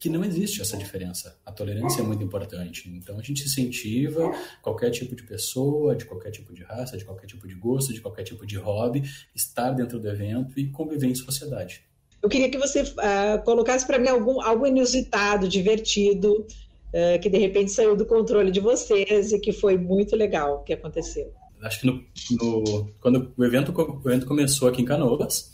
que 0.00 0.08
não 0.08 0.24
existe 0.24 0.62
essa 0.62 0.78
diferença. 0.78 1.38
A 1.44 1.52
tolerância 1.52 2.00
é 2.00 2.02
muito 2.02 2.24
importante. 2.24 2.88
Então 2.88 3.18
a 3.18 3.22
gente 3.22 3.44
incentiva 3.44 4.32
qualquer 4.62 4.90
tipo 4.90 5.14
de 5.14 5.22
pessoa 5.22 5.94
de 5.94 6.06
qualquer 6.06 6.30
tipo 6.30 6.54
de 6.54 6.62
raça 6.62 6.96
de 6.96 7.04
qualquer 7.04 7.26
tipo 7.26 7.46
de 7.46 7.54
gosto 7.54 7.92
de 7.92 8.00
qualquer 8.00 8.22
tipo 8.22 8.46
de 8.46 8.56
hobby 8.56 9.02
estar 9.34 9.72
dentro 9.72 10.00
do 10.00 10.08
evento 10.08 10.58
e 10.58 10.70
conviver 10.70 11.06
em 11.06 11.14
sociedade. 11.14 11.84
Eu 12.22 12.30
queria 12.30 12.50
que 12.50 12.56
você 12.56 12.82
uh, 12.82 13.44
colocasse 13.44 13.86
para 13.86 13.98
mim 13.98 14.08
algum 14.08 14.40
algo 14.40 14.66
inusitado 14.66 15.46
divertido 15.46 16.46
uh, 16.94 17.20
que 17.20 17.28
de 17.28 17.38
repente 17.38 17.70
saiu 17.70 17.96
do 17.96 18.06
controle 18.06 18.50
de 18.50 18.60
vocês 18.60 19.32
e 19.32 19.38
que 19.38 19.52
foi 19.52 19.76
muito 19.76 20.16
legal 20.16 20.56
o 20.56 20.64
que 20.64 20.72
aconteceu. 20.72 21.32
Acho 21.62 21.80
que 21.80 21.86
no, 21.86 22.02
no 22.32 22.88
quando 23.00 23.32
o 23.36 23.44
evento, 23.44 23.72
o 23.72 24.08
evento 24.08 24.26
começou 24.26 24.68
aqui 24.68 24.82
em 24.82 24.84
Canoas, 24.84 25.50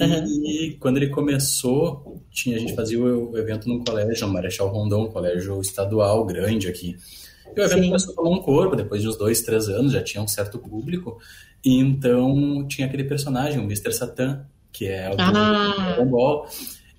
Uhum. 0.00 0.44
E 0.44 0.76
quando 0.78 0.98
ele 0.98 1.08
começou, 1.08 2.22
tinha, 2.30 2.56
a 2.56 2.60
gente 2.60 2.74
fazia 2.74 3.02
o, 3.02 3.36
evento 3.36 3.68
num 3.68 3.82
colégio, 3.82 4.28
Marechal 4.28 4.68
Rondon, 4.68 5.04
um 5.04 5.08
colégio 5.08 5.60
estadual 5.60 6.24
grande 6.24 6.68
aqui. 6.68 6.96
E 7.56 7.60
o 7.60 7.64
evento 7.64 7.80
Sim. 7.80 7.86
começou 7.86 8.14
tomar 8.14 8.30
um 8.30 8.42
corpo, 8.42 8.76
depois 8.76 9.00
de 9.00 9.08
uns 9.08 9.16
dois, 9.16 9.40
três 9.40 9.68
anos, 9.68 9.92
já 9.92 10.02
tinha 10.02 10.22
um 10.22 10.28
certo 10.28 10.58
público. 10.58 11.18
E 11.64 11.78
então 11.78 12.66
tinha 12.68 12.86
aquele 12.86 13.04
personagem, 13.04 13.58
o 13.58 13.64
Mr. 13.64 13.92
Satan, 13.92 14.44
que 14.70 14.86
é 14.86 15.08
o 15.08 15.16
ah. 15.18 15.94
Dragon 15.94 16.10
Ball. 16.10 16.46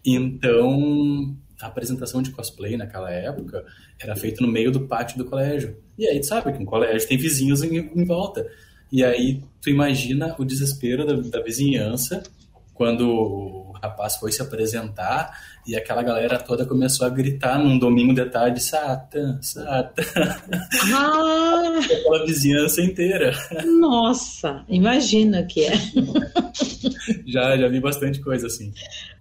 Então 0.03 1.36
a 1.61 1.67
apresentação 1.67 2.21
de 2.21 2.31
cosplay 2.31 2.77
naquela 2.77 3.11
época 3.11 3.65
era 3.99 4.15
feita 4.15 4.41
no 4.41 4.51
meio 4.51 4.71
do 4.71 4.87
pátio 4.87 5.17
do 5.17 5.25
colégio. 5.25 5.77
E 5.97 6.07
aí, 6.07 6.19
tu 6.19 6.27
sabe 6.27 6.53
que 6.53 6.61
um 6.61 6.65
colégio 6.65 7.07
tem 7.07 7.17
vizinhos 7.17 7.63
em, 7.63 7.77
em 7.77 8.05
volta. 8.05 8.45
E 8.91 9.03
aí, 9.03 9.41
tu 9.61 9.69
imagina 9.69 10.35
o 10.37 10.45
desespero 10.45 11.05
da, 11.05 11.13
da 11.29 11.43
vizinhança 11.43 12.23
quando 12.77 13.09
o 13.09 13.71
rapaz 13.81 14.17
foi 14.17 14.31
se 14.31 14.41
apresentar 14.41 15.31
e 15.65 15.75
aquela 15.75 16.03
galera 16.03 16.37
toda 16.37 16.65
começou 16.65 17.05
a 17.07 17.09
gritar 17.09 17.57
num 17.57 17.77
domingo 17.77 18.13
de 18.13 18.23
tarde, 18.25 18.61
Satan, 18.61 19.39
Satan. 19.41 20.03
Ah! 20.93 21.79
aquela 21.83 22.25
vizinhança 22.25 22.81
inteira. 22.81 23.33
Nossa, 23.79 24.63
imagina 24.69 25.43
que 25.43 25.65
é. 25.65 25.73
já, 27.25 27.57
já 27.57 27.67
vi 27.67 27.79
bastante 27.79 28.21
coisa 28.21 28.47
assim. 28.47 28.71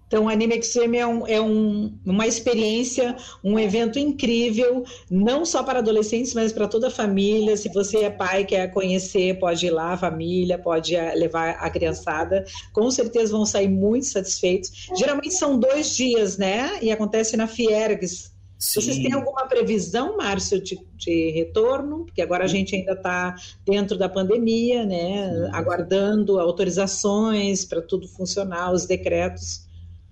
Então, 0.07 0.25
o 0.25 0.29
Anime 0.29 0.57
Extreme 0.57 0.97
é, 0.97 1.05
um, 1.05 1.27
é 1.27 1.41
um, 1.41 1.93
uma 2.05 2.25
experiência, 2.25 3.15
um 3.43 3.59
evento 3.59 3.99
incrível, 3.99 4.85
não 5.11 5.45
só 5.45 5.61
para 5.63 5.79
adolescentes, 5.79 6.33
mas 6.33 6.53
para 6.53 6.67
toda 6.67 6.87
a 6.87 6.91
família. 6.91 7.57
Se 7.57 7.67
você 7.69 7.99
é 8.05 8.09
pai, 8.09 8.45
quer 8.45 8.71
conhecer, 8.71 9.37
pode 9.37 9.65
ir 9.65 9.71
lá, 9.71 9.93
a 9.93 9.97
família, 9.97 10.57
pode 10.57 10.95
eh, 10.95 11.13
levar 11.13 11.57
a 11.59 11.69
criançada. 11.69 12.45
Com 12.71 12.89
certeza 12.89 13.33
vão 13.33 13.45
sair 13.45 13.67
muito 13.67 14.05
satisfeitos. 14.05 14.87
Geralmente 14.95 15.33
são 15.33 15.59
dois 15.59 15.95
dias, 15.95 16.37
né? 16.37 16.79
E 16.81 16.89
acontece 16.89 17.35
na 17.35 17.45
Fiergs. 17.45 18.31
Sim. 18.57 18.81
Vocês 18.81 18.97
têm 18.97 19.13
alguma 19.13 19.45
previsão, 19.45 20.17
Márcio, 20.17 20.59
de, 20.59 20.79
de, 20.95 21.31
retorno? 21.31 22.05
Porque 22.05 22.21
agora 22.21 22.45
a 22.45 22.47
gente 22.47 22.75
ainda 22.75 22.93
está 22.93 23.35
dentro 23.63 23.97
da 23.97 24.09
pandemia, 24.09 24.83
né? 24.83 25.49
Aguardando 25.53 26.39
autorizações 26.39 27.65
para 27.65 27.81
tudo 27.81 28.07
funcionar, 28.07 28.71
os 28.71 28.85
decretos. 28.85 29.66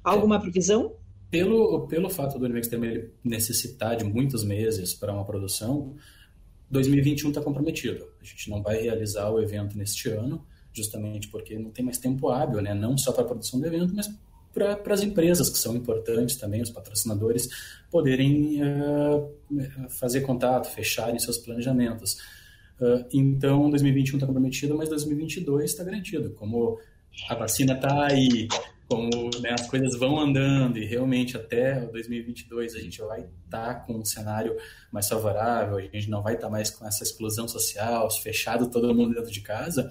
Alguma 0.06 0.40
previsão? 0.40 0.96
Pelo, 1.32 1.88
pelo 1.88 2.10
fato 2.10 2.38
do 2.38 2.46
Univex 2.46 2.68
também 2.68 3.10
necessitar 3.24 3.98
de 3.98 4.06
muitos 4.06 4.44
meses 4.44 4.94
para 4.94 5.12
uma 5.12 5.26
produção, 5.26 5.96
2021 6.70 7.30
está 7.30 7.42
comprometido. 7.42 8.06
A 8.22 8.24
gente 8.24 8.50
não 8.50 8.62
vai 8.62 8.82
realizar 8.82 9.30
o 9.32 9.42
evento 9.42 9.76
neste 9.76 10.10
ano, 10.10 10.46
justamente 10.72 11.28
porque 11.30 11.58
não 11.58 11.72
tem 11.72 11.84
mais 11.84 11.98
tempo 11.98 12.30
hábil, 12.30 12.62
né? 12.62 12.74
não 12.74 12.96
só 12.98 13.12
para 13.12 13.24
a 13.24 13.26
produção 13.26 13.60
do 13.60 13.66
evento, 13.66 13.94
mas 13.96 14.08
para 14.54 14.94
as 14.94 15.02
empresas 15.02 15.50
que 15.50 15.58
são 15.58 15.76
importantes 15.76 16.38
também, 16.38 16.62
os 16.62 16.70
patrocinadores, 16.70 17.48
poderem 17.92 18.62
uh, 18.62 19.30
fazer 20.00 20.22
contato, 20.22 20.74
fecharem 20.74 21.20
seus 21.20 21.38
planejamentos. 21.38 22.14
Uh, 22.80 23.04
então, 23.12 23.70
2021 23.70 24.18
está 24.18 24.28
comprometido, 24.28 24.76
mas 24.78 24.88
2022 24.88 25.72
está 25.72 25.84
garantido. 25.84 26.30
Como 26.32 26.80
a 27.28 27.36
vacina 27.36 27.74
está 27.74 28.08
aí, 28.08 28.48
como 28.88 29.30
né, 29.42 29.52
as 29.52 29.68
coisas 29.68 29.98
vão 29.98 30.20
andando 30.20 30.78
e 30.78 30.86
realmente 30.86 31.36
até 31.36 31.82
2022 31.88 32.76
a 32.76 32.80
gente 32.80 33.00
vai 33.02 33.22
estar 33.46 33.74
tá 33.74 33.76
com 33.76 33.94
um 33.94 34.06
cenário 34.06 34.56
mais 34.92 35.08
favorável, 35.10 35.78
a 35.78 35.82
gente 35.82 36.10
não 36.10 36.22
vai 36.22 36.36
estar 36.36 36.48
tá 36.48 36.52
mais 36.52 36.70
com 36.70 36.86
essa 36.86 37.04
explosão 37.04 37.48
social, 37.48 38.10
fechado 38.12 38.70
todo 38.70 38.94
mundo 38.94 39.16
dentro 39.16 39.32
de 39.32 39.42
casa, 39.42 39.90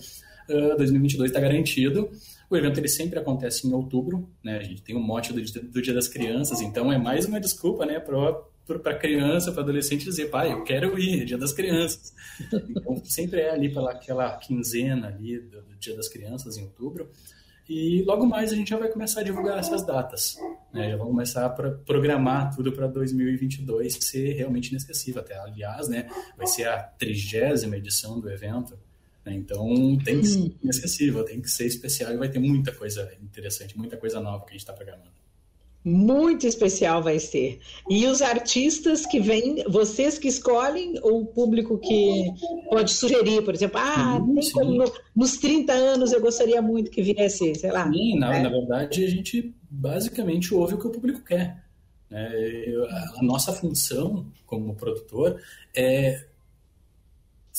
uh, 0.48 0.76
2022 0.76 1.30
está 1.30 1.40
garantido. 1.40 2.10
O 2.48 2.56
evento 2.56 2.78
ele 2.78 2.88
sempre 2.88 3.18
acontece 3.18 3.66
em 3.66 3.72
outubro, 3.72 4.30
né? 4.42 4.58
A 4.58 4.62
gente 4.62 4.82
tem 4.82 4.94
o 4.94 4.98
um 4.98 5.02
mote 5.02 5.32
do, 5.32 5.42
do, 5.42 5.82
Dia 5.82 5.94
das 5.94 6.06
Crianças, 6.06 6.60
então 6.60 6.92
é 6.92 6.98
mais 6.98 7.24
uma 7.24 7.40
desculpa, 7.40 7.86
né, 7.86 7.98
para 7.98 8.94
criança, 8.94 9.50
para 9.50 9.62
adolescente 9.62 10.04
dizer, 10.04 10.26
pai, 10.26 10.52
eu 10.52 10.62
quero 10.62 10.96
ir, 10.98 11.22
é 11.22 11.24
Dia 11.24 11.38
das 11.38 11.52
Crianças. 11.52 12.12
Então 12.52 13.02
sempre 13.04 13.40
é 13.40 13.50
ali 13.50 13.72
pela 13.72 13.92
aquela 13.92 14.36
quinzena 14.36 15.08
ali 15.08 15.40
do, 15.40 15.62
do 15.62 15.74
Dia 15.76 15.96
das 15.96 16.08
Crianças 16.08 16.56
em 16.56 16.64
outubro. 16.64 17.10
E 17.68 18.02
logo 18.02 18.26
mais 18.26 18.52
a 18.52 18.56
gente 18.56 18.70
já 18.70 18.76
vai 18.76 18.88
começar 18.88 19.20
a 19.20 19.22
divulgar 19.22 19.58
essas 19.58 19.84
datas. 19.84 20.36
Né? 20.72 20.90
Já 20.90 20.96
vamos 20.96 21.12
começar 21.12 21.46
a 21.46 21.50
programar 21.50 22.54
tudo 22.54 22.72
para 22.72 22.86
2022 22.86 23.98
ser 24.00 24.34
realmente 24.34 24.70
inesquecível. 24.70 25.22
Até, 25.22 25.38
aliás, 25.38 25.88
né, 25.88 26.08
vai 26.36 26.46
ser 26.46 26.68
a 26.68 26.82
trigésima 26.82 27.76
edição 27.76 28.20
do 28.20 28.30
evento. 28.30 28.78
Né? 29.24 29.34
Então 29.34 29.96
tem 30.04 30.20
que 30.20 30.26
ser 30.26 30.54
inesquecível, 30.62 31.24
tem 31.24 31.40
que 31.40 31.50
ser 31.50 31.66
especial 31.66 32.12
e 32.12 32.16
vai 32.16 32.28
ter 32.28 32.38
muita 32.38 32.72
coisa 32.72 33.10
interessante, 33.22 33.78
muita 33.78 33.96
coisa 33.96 34.20
nova 34.20 34.44
que 34.44 34.50
a 34.50 34.52
gente 34.52 34.60
está 34.60 34.72
programando 34.72 35.23
muito 35.84 36.46
especial 36.46 37.02
vai 37.02 37.18
ser. 37.18 37.60
E 37.90 38.06
os 38.06 38.22
artistas 38.22 39.04
que 39.04 39.20
vêm, 39.20 39.62
vocês 39.68 40.18
que 40.18 40.28
escolhem, 40.28 40.94
ou 41.02 41.20
o 41.20 41.26
público 41.26 41.78
que 41.78 42.32
pode 42.70 42.92
sugerir, 42.92 43.42
por 43.42 43.54
exemplo, 43.54 43.78
ah, 43.78 44.18
sim, 44.40 44.52
como 44.52 44.72
no, 44.72 44.92
nos 45.14 45.36
30 45.36 45.72
anos 45.72 46.12
eu 46.12 46.22
gostaria 46.22 46.62
muito 46.62 46.90
que 46.90 47.02
viesse, 47.02 47.54
sei 47.54 47.70
lá. 47.70 47.90
Sim, 47.92 48.18
na, 48.18 48.30
né? 48.30 48.42
na 48.42 48.48
verdade 48.48 49.04
a 49.04 49.10
gente 49.10 49.54
basicamente 49.70 50.54
ouve 50.54 50.74
o 50.74 50.78
que 50.78 50.86
o 50.86 50.90
público 50.90 51.22
quer. 51.22 51.62
Né? 52.08 52.30
A 53.18 53.22
nossa 53.22 53.52
função 53.52 54.26
como 54.46 54.74
produtor 54.74 55.38
é 55.76 56.24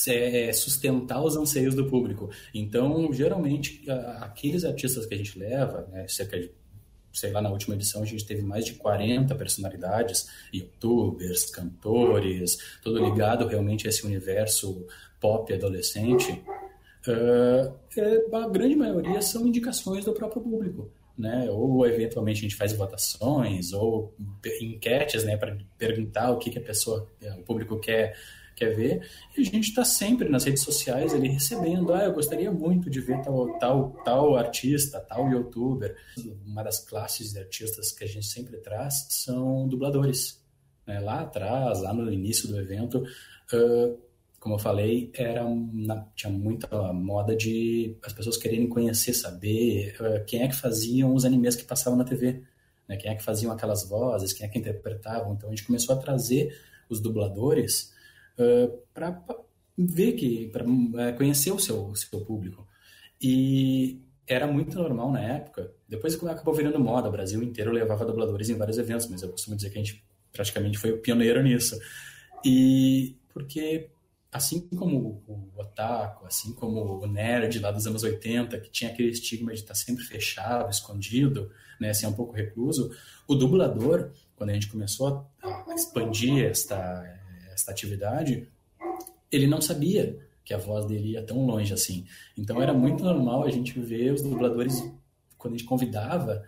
é 0.06 0.52
sustentar 0.52 1.24
os 1.24 1.36
anseios 1.36 1.74
do 1.74 1.86
público. 1.86 2.28
Então, 2.52 3.10
geralmente, 3.14 3.82
aqueles 4.20 4.62
artistas 4.62 5.06
que 5.06 5.14
a 5.14 5.16
gente 5.16 5.38
leva, 5.38 5.88
né, 5.90 6.06
cerca 6.06 6.38
de 6.38 6.50
sei 7.16 7.32
lá, 7.32 7.40
na 7.40 7.50
última 7.50 7.74
edição 7.74 8.02
a 8.02 8.04
gente 8.04 8.26
teve 8.26 8.42
mais 8.42 8.66
de 8.66 8.74
40 8.74 9.34
personalidades, 9.34 10.28
youtubers, 10.52 11.46
cantores, 11.46 12.58
tudo 12.82 13.02
ligado 13.02 13.46
realmente 13.46 13.86
a 13.86 13.90
esse 13.90 14.04
universo 14.04 14.86
pop 15.18 15.52
adolescente. 15.52 16.44
Uh, 17.08 18.36
a 18.36 18.48
grande 18.48 18.76
maioria 18.76 19.22
são 19.22 19.46
indicações 19.46 20.04
do 20.04 20.12
próprio 20.12 20.42
público. 20.42 20.90
Né? 21.16 21.48
Ou 21.50 21.86
eventualmente 21.86 22.40
a 22.40 22.42
gente 22.42 22.56
faz 22.56 22.74
votações 22.74 23.72
ou 23.72 24.14
enquetes, 24.60 25.24
né, 25.24 25.34
para 25.38 25.56
perguntar 25.78 26.30
o 26.30 26.36
que, 26.36 26.50
que 26.50 26.58
a 26.58 26.62
pessoa, 26.62 27.08
o 27.38 27.42
público 27.42 27.80
quer 27.80 28.14
quer 28.56 28.74
ver. 28.74 29.06
E 29.36 29.42
a 29.42 29.44
gente 29.44 29.68
está 29.68 29.84
sempre 29.84 30.28
nas 30.28 30.44
redes 30.44 30.62
sociais 30.62 31.14
ali 31.14 31.28
recebendo, 31.28 31.92
ah, 31.92 32.04
eu 32.04 32.12
gostaria 32.12 32.50
muito 32.50 32.88
de 32.88 33.00
ver 33.00 33.20
tal, 33.22 33.58
tal, 33.58 33.90
tal 34.02 34.36
artista, 34.36 34.98
tal 34.98 35.30
youtuber. 35.30 35.94
Uma 36.44 36.64
das 36.64 36.80
classes 36.80 37.32
de 37.32 37.38
artistas 37.38 37.92
que 37.92 38.02
a 38.02 38.08
gente 38.08 38.26
sempre 38.26 38.56
traz 38.56 39.06
são 39.10 39.68
dubladores. 39.68 40.42
Né? 40.86 40.98
Lá 40.98 41.20
atrás, 41.20 41.82
lá 41.82 41.92
no 41.92 42.10
início 42.10 42.48
do 42.48 42.58
evento, 42.58 43.04
uh, 43.52 43.98
como 44.40 44.54
eu 44.54 44.58
falei, 44.58 45.10
era 45.14 45.44
na, 45.72 46.06
tinha 46.14 46.32
muita 46.32 46.92
moda 46.92 47.36
de 47.36 47.96
as 48.02 48.12
pessoas 48.12 48.38
quererem 48.38 48.68
conhecer, 48.68 49.12
saber 49.12 49.94
uh, 50.00 50.24
quem 50.24 50.42
é 50.42 50.48
que 50.48 50.56
faziam 50.56 51.14
os 51.14 51.24
animes 51.26 51.54
que 51.54 51.64
passavam 51.64 51.98
na 51.98 52.04
TV. 52.04 52.42
Né? 52.88 52.96
Quem 52.96 53.10
é 53.10 53.14
que 53.14 53.22
faziam 53.22 53.52
aquelas 53.52 53.86
vozes, 53.86 54.32
quem 54.32 54.46
é 54.46 54.48
que 54.48 54.58
interpretavam. 54.58 55.34
Então 55.34 55.50
a 55.50 55.52
gente 55.52 55.66
começou 55.66 55.94
a 55.94 55.98
trazer 55.98 56.58
os 56.88 57.00
dubladores 57.00 57.94
uh, 58.38 58.78
para 58.92 59.22
ver 59.76 60.12
que, 60.12 60.48
para 60.48 60.64
uh, 60.64 61.16
conhecer 61.16 61.52
o 61.52 61.58
seu, 61.58 61.94
seu 61.94 62.20
público. 62.24 62.66
E 63.20 64.00
era 64.26 64.46
muito 64.46 64.76
normal 64.76 65.12
na 65.12 65.20
época. 65.20 65.72
Depois 65.88 66.14
acabou 66.14 66.54
virando 66.54 66.78
moda, 66.80 67.08
o 67.08 67.12
Brasil 67.12 67.42
inteiro 67.42 67.70
levava 67.70 68.04
dubladores 68.04 68.48
em 68.50 68.56
vários 68.56 68.78
eventos, 68.78 69.08
mas 69.08 69.22
eu 69.22 69.30
costumo 69.30 69.56
dizer 69.56 69.70
que 69.70 69.78
a 69.78 69.82
gente 69.82 70.04
praticamente 70.32 70.78
foi 70.78 70.92
o 70.92 70.98
pioneiro 70.98 71.42
nisso. 71.42 71.78
E 72.44 73.16
porque 73.32 73.90
assim 74.32 74.60
como 74.68 75.22
o 75.26 75.50
otaku, 75.56 76.26
assim 76.26 76.52
como 76.52 77.02
o 77.02 77.06
nerd 77.06 77.58
lá 77.58 77.70
dos 77.70 77.86
anos 77.86 78.02
80, 78.02 78.58
que 78.60 78.70
tinha 78.70 78.90
aquele 78.90 79.10
estigma 79.10 79.52
de 79.52 79.60
estar 79.60 79.74
sempre 79.74 80.04
fechado, 80.04 80.70
escondido, 80.70 81.50
né, 81.80 81.90
assim, 81.90 82.06
um 82.06 82.12
pouco 82.12 82.32
recluso, 82.32 82.90
o 83.26 83.34
dublador, 83.34 84.10
quando 84.34 84.50
a 84.50 84.52
gente 84.52 84.68
começou 84.68 85.30
a 85.42 85.74
expandir 85.74 86.44
esta 86.44 87.15
esta 87.56 87.72
atividade, 87.72 88.48
ele 89.32 89.46
não 89.46 89.60
sabia 89.60 90.18
que 90.44 90.54
a 90.54 90.58
voz 90.58 90.86
dele 90.86 91.12
ia 91.12 91.22
tão 91.22 91.44
longe 91.44 91.72
assim. 91.74 92.06
Então 92.38 92.62
era 92.62 92.72
muito 92.72 93.02
normal 93.02 93.42
a 93.42 93.50
gente 93.50 93.80
ver 93.80 94.12
os 94.12 94.22
dubladores, 94.22 94.80
quando 95.36 95.54
a 95.54 95.56
gente 95.56 95.66
convidava, 95.66 96.44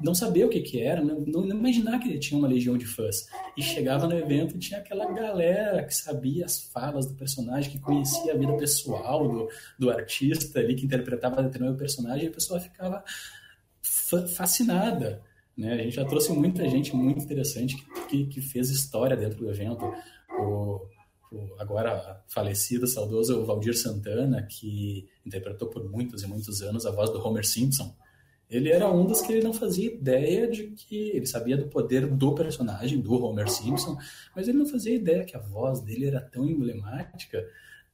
não 0.00 0.14
saber 0.14 0.44
o 0.44 0.48
que 0.48 0.60
que 0.60 0.80
era, 0.80 1.02
não, 1.02 1.20
não, 1.20 1.46
imaginar 1.48 1.98
que 1.98 2.08
ele 2.08 2.18
tinha 2.18 2.38
uma 2.38 2.48
legião 2.48 2.78
de 2.78 2.86
fãs. 2.86 3.26
E 3.56 3.62
chegava 3.62 4.06
no 4.06 4.16
evento 4.16 4.56
e 4.56 4.58
tinha 4.58 4.80
aquela 4.80 5.10
galera 5.12 5.84
que 5.84 5.94
sabia 5.94 6.44
as 6.44 6.60
falas 6.60 7.06
do 7.06 7.14
personagem, 7.14 7.70
que 7.70 7.78
conhecia 7.78 8.32
a 8.32 8.36
vida 8.36 8.56
pessoal 8.56 9.28
do, 9.28 9.48
do 9.78 9.90
artista 9.90 10.60
ali, 10.60 10.74
que 10.74 10.86
interpretava 10.86 11.42
determinado 11.42 11.76
personagem, 11.76 12.26
e 12.26 12.28
a 12.28 12.32
pessoa 12.32 12.60
ficava 12.60 13.02
fascinada. 14.34 15.22
Né? 15.56 15.72
A 15.72 15.78
gente 15.78 15.96
já 15.96 16.04
trouxe 16.04 16.32
muita 16.32 16.68
gente 16.68 16.94
muito 16.94 17.22
interessante 17.22 17.76
que, 17.76 18.06
que, 18.08 18.26
que 18.26 18.40
fez 18.40 18.70
história 18.70 19.16
dentro 19.16 19.38
do 19.38 19.50
evento 19.50 19.90
o, 20.30 20.86
o 21.32 21.54
agora 21.58 22.22
falecido, 22.28 22.86
saudoso 22.86 23.44
Valdir 23.44 23.76
Santana, 23.76 24.42
que 24.42 25.08
interpretou 25.24 25.68
por 25.68 25.88
muitos 25.88 26.22
e 26.22 26.26
muitos 26.26 26.62
anos 26.62 26.86
a 26.86 26.90
voz 26.90 27.10
do 27.10 27.24
Homer 27.24 27.46
Simpson. 27.46 27.94
Ele 28.48 28.70
era 28.70 28.88
um 28.88 29.04
dos 29.04 29.22
que 29.22 29.32
ele 29.32 29.42
não 29.42 29.52
fazia 29.52 29.92
ideia 29.92 30.48
de 30.48 30.68
que 30.68 31.10
ele 31.10 31.26
sabia 31.26 31.56
do 31.56 31.66
poder 31.66 32.06
do 32.06 32.32
personagem, 32.32 33.00
do 33.00 33.12
Homer 33.12 33.50
Simpson, 33.50 33.98
mas 34.34 34.46
ele 34.46 34.58
não 34.58 34.66
fazia 34.66 34.94
ideia 34.94 35.24
que 35.24 35.36
a 35.36 35.40
voz 35.40 35.80
dele 35.80 36.06
era 36.06 36.20
tão 36.20 36.48
emblemática 36.48 37.44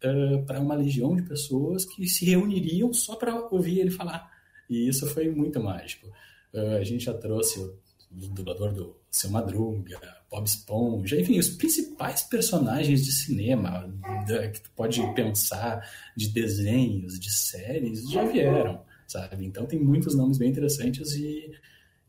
uh, 0.04 0.44
para 0.44 0.60
uma 0.60 0.74
legião 0.74 1.16
de 1.16 1.22
pessoas 1.22 1.86
que 1.86 2.06
se 2.06 2.26
reuniriam 2.26 2.92
só 2.92 3.16
para 3.16 3.34
ouvir 3.50 3.80
ele 3.80 3.90
falar. 3.90 4.30
E 4.68 4.86
isso 4.88 5.06
foi 5.06 5.30
muito 5.30 5.58
mágico. 5.58 6.06
Uh, 6.52 6.76
a 6.76 6.84
gente 6.84 7.04
já 7.04 7.14
trouxe 7.14 7.58
o 8.20 8.28
dublador 8.28 8.72
do 8.72 8.96
Seu 9.10 9.30
Madruga, 9.30 10.00
Bob 10.30 10.46
Esponja, 10.46 11.20
enfim, 11.20 11.38
os 11.38 11.50
principais 11.50 12.22
personagens 12.22 13.04
de 13.04 13.12
cinema 13.12 13.92
que 14.52 14.60
tu 14.60 14.70
pode 14.74 15.00
pensar, 15.14 15.86
de 16.16 16.28
desenhos, 16.28 17.18
de 17.18 17.30
séries, 17.30 18.10
já 18.10 18.24
vieram, 18.24 18.82
sabe? 19.06 19.44
Então 19.44 19.66
tem 19.66 19.78
muitos 19.78 20.14
nomes 20.14 20.38
bem 20.38 20.50
interessantes 20.50 21.14
e 21.14 21.50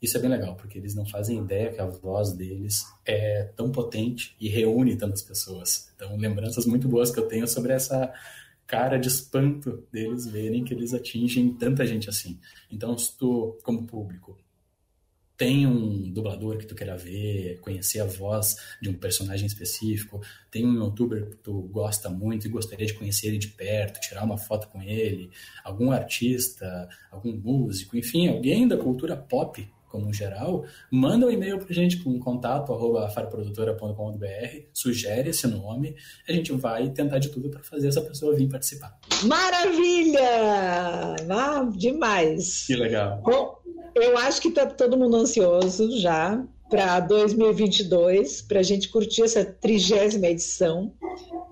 isso 0.02 0.18
é 0.18 0.20
bem 0.20 0.30
legal, 0.30 0.56
porque 0.58 0.78
eles 0.78 0.94
não 0.96 1.06
fazem 1.06 1.40
ideia 1.40 1.72
que 1.72 1.80
a 1.80 1.86
voz 1.86 2.34
deles 2.34 2.84
é 3.06 3.44
tão 3.56 3.72
potente 3.72 4.36
e 4.38 4.50
reúne 4.50 4.98
tantas 4.98 5.22
pessoas. 5.22 5.90
Então, 5.96 6.18
lembranças 6.18 6.66
muito 6.66 6.90
boas 6.90 7.10
que 7.10 7.20
eu 7.20 7.28
tenho 7.28 7.48
sobre 7.48 7.72
essa 7.72 8.14
cara 8.68 8.98
de 8.98 9.08
espanto 9.08 9.88
deles 9.92 10.28
verem 10.28 10.64
que 10.64 10.74
eles 10.74 10.94
atingem 10.94 11.54
tanta 11.54 11.86
gente 11.86 12.10
assim. 12.10 12.38
Então, 12.70 12.98
se 12.98 13.18
tu, 13.18 13.58
como 13.64 13.88
público, 13.88 14.38
tem 15.38 15.66
um 15.66 16.12
dublador 16.12 16.58
que 16.58 16.66
tu 16.66 16.76
queira 16.76 16.96
ver, 16.96 17.60
conhecer 17.60 18.00
a 18.00 18.06
voz 18.06 18.58
de 18.82 18.90
um 18.90 18.94
personagem 18.94 19.46
específico, 19.46 20.22
tem 20.52 20.66
um 20.66 20.76
youtuber 20.76 21.30
que 21.30 21.36
tu 21.38 21.62
gosta 21.64 22.10
muito 22.10 22.46
e 22.46 22.50
gostaria 22.50 22.86
de 22.86 22.94
conhecer 22.94 23.28
ele 23.28 23.38
de 23.38 23.48
perto, 23.48 24.00
tirar 24.00 24.24
uma 24.24 24.38
foto 24.38 24.68
com 24.68 24.82
ele, 24.82 25.32
algum 25.64 25.92
artista, 25.92 26.88
algum 27.12 27.34
músico, 27.36 27.98
enfim, 27.98 28.28
alguém 28.28 28.68
da 28.68 28.78
cultura 28.78 29.16
pop 29.16 29.68
como 29.94 30.12
geral, 30.12 30.66
manda 30.90 31.28
um 31.28 31.30
e-mail 31.30 31.60
para 31.60 31.70
a 31.70 31.74
gente 31.74 31.98
com 31.98 32.18
contato 32.20 32.74
arroba 32.74 33.08
farprodutora.com.br, 33.10 34.26
sugere 34.74 35.30
esse 35.30 35.46
nome, 35.46 35.96
a 36.28 36.34
gente 36.34 36.52
vai 36.54 36.90
tentar 36.90 37.20
de 37.20 37.30
tudo 37.30 37.48
para 37.48 37.62
fazer 37.62 37.90
essa 37.90 38.02
pessoa 38.02 38.36
vir 38.36 38.50
participar. 38.50 38.98
Maravilha! 39.24 40.20
Ah, 41.30 41.70
demais! 41.78 42.66
Que 42.66 42.76
legal! 42.76 43.22
Bom, 43.24 43.63
eu 43.96 44.18
acho 44.18 44.42
que 44.42 44.48
está 44.50 44.66
todo 44.66 44.98
mundo 44.98 45.18
ansioso 45.18 46.00
já 46.00 46.44
para 46.70 47.00
2022, 47.02 48.42
para 48.42 48.60
a 48.60 48.64
gente 48.64 48.90
curtir 48.90 49.24
essa 49.24 49.46
trigésima 49.46 50.28
edição. 50.28 50.92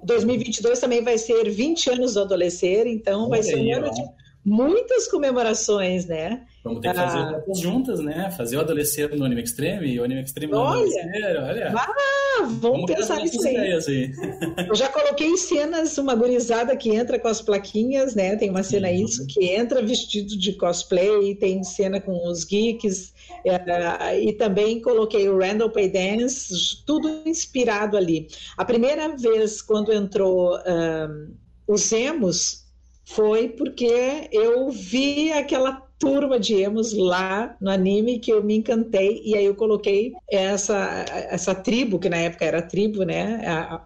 2022 0.04 0.80
também 0.80 1.04
vai 1.04 1.18
ser 1.18 1.50
20 1.50 1.92
anos 1.92 2.14
do 2.16 2.22
Adolescer, 2.22 2.88
então 2.88 3.30
vai 3.30 3.44
ser 3.44 3.58
um 3.58 3.76
ano 3.76 3.94
de 3.94 4.02
muitas 4.44 5.08
comemorações, 5.08 6.08
né? 6.08 6.44
Vamos 6.64 6.82
ter 6.82 6.90
que 6.90 6.96
fazer 6.96 7.18
ah, 7.18 7.44
juntas, 7.56 8.00
né? 8.02 8.30
Fazer 8.38 8.58
o 8.58 8.60
adolescente 8.60 9.16
no 9.16 9.26
Anime 9.26 9.42
Extreme 9.42 9.88
e 9.88 10.00
o 10.00 10.04
Anime 10.04 10.22
Extreme 10.22 10.54
no 10.54 10.60
olha, 10.60 10.78
Adolescente. 10.78 11.38
Olha, 11.38 11.74
ah, 11.76 12.40
vamos, 12.42 12.60
vamos 12.60 12.86
pensar 12.86 13.18
nisso 13.18 13.48
aí. 13.48 13.58
aí. 13.58 14.12
Eu 14.70 14.76
já 14.76 14.88
coloquei 14.90 15.36
cenas, 15.38 15.98
uma 15.98 16.14
gurizada 16.14 16.76
que 16.76 16.92
entra 16.92 17.18
com 17.20 17.28
as 17.28 17.42
plaquinhas, 17.42 18.14
né? 18.14 18.36
Tem 18.36 18.52
uma 18.52 18.62
cena 18.62 18.90
uhum. 18.90 19.06
isso, 19.06 19.26
que 19.26 19.46
entra 19.46 19.82
vestido 19.82 20.38
de 20.38 20.54
cosplay, 20.54 21.34
tem 21.34 21.64
cena 21.64 22.00
com 22.00 22.28
os 22.28 22.44
geeks, 22.44 23.12
é, 23.44 24.22
e 24.22 24.32
também 24.34 24.80
coloquei 24.80 25.28
o 25.30 25.40
Randall 25.40 25.72
Pay 25.72 25.90
Dance, 25.90 26.84
tudo 26.86 27.24
inspirado 27.26 27.98
ali. 27.98 28.28
A 28.56 28.64
primeira 28.64 29.16
vez 29.18 29.64
quando 29.64 29.92
entrou 29.92 30.58
um, 30.58 31.34
os 31.68 31.92
emos 31.92 32.66
foi 33.04 33.50
porque 33.50 34.30
eu 34.32 34.70
vi 34.70 35.32
aquela 35.32 35.91
turma 36.02 36.40
de 36.40 36.56
emos 36.56 36.94
lá 36.94 37.56
no 37.62 37.70
anime 37.70 38.18
que 38.18 38.34
eu 38.34 38.44
me 38.44 38.58
encantei 38.58 39.22
e 39.24 39.38
aí 39.38 39.46
eu 39.46 39.54
coloquei 39.54 40.14
essa 40.30 41.06
essa 41.30 41.54
tribo 41.54 42.00
que 42.00 42.10
na 42.10 42.18
época 42.18 42.44
era 42.44 42.62
tribo, 42.62 43.04
né? 43.04 43.48
A, 43.48 43.86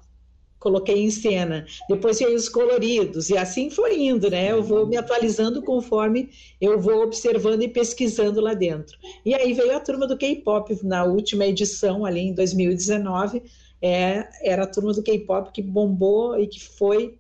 coloquei 0.58 1.04
em 1.04 1.12
cena. 1.12 1.68
Depois 1.88 2.18
veio 2.18 2.36
os 2.36 2.50
coloridos 2.50 3.30
e 3.30 3.38
assim 3.38 3.70
foi 3.70 4.00
indo, 4.00 4.32
né? 4.32 4.52
Eu 4.52 4.64
vou 4.64 4.88
me 4.88 4.98
atualizando 4.98 5.62
conforme 5.62 6.30
eu 6.60 6.80
vou 6.80 7.04
observando 7.04 7.62
e 7.62 7.68
pesquisando 7.68 8.42
lá 8.42 8.56
dentro. 8.56 8.98
E 9.24 9.36
aí 9.36 9.54
veio 9.54 9.76
a 9.76 9.80
turma 9.80 10.08
do 10.08 10.18
K-pop 10.18 10.76
na 10.84 11.04
última 11.04 11.46
edição 11.46 12.04
ali 12.06 12.22
em 12.22 12.34
2019. 12.34 13.44
É, 13.82 14.28
era 14.42 14.64
a 14.64 14.68
turma 14.68 14.94
do 14.94 15.04
K-pop 15.04 15.52
que 15.52 15.62
bombou 15.62 16.40
e 16.40 16.48
que 16.48 16.64
foi 16.64 17.20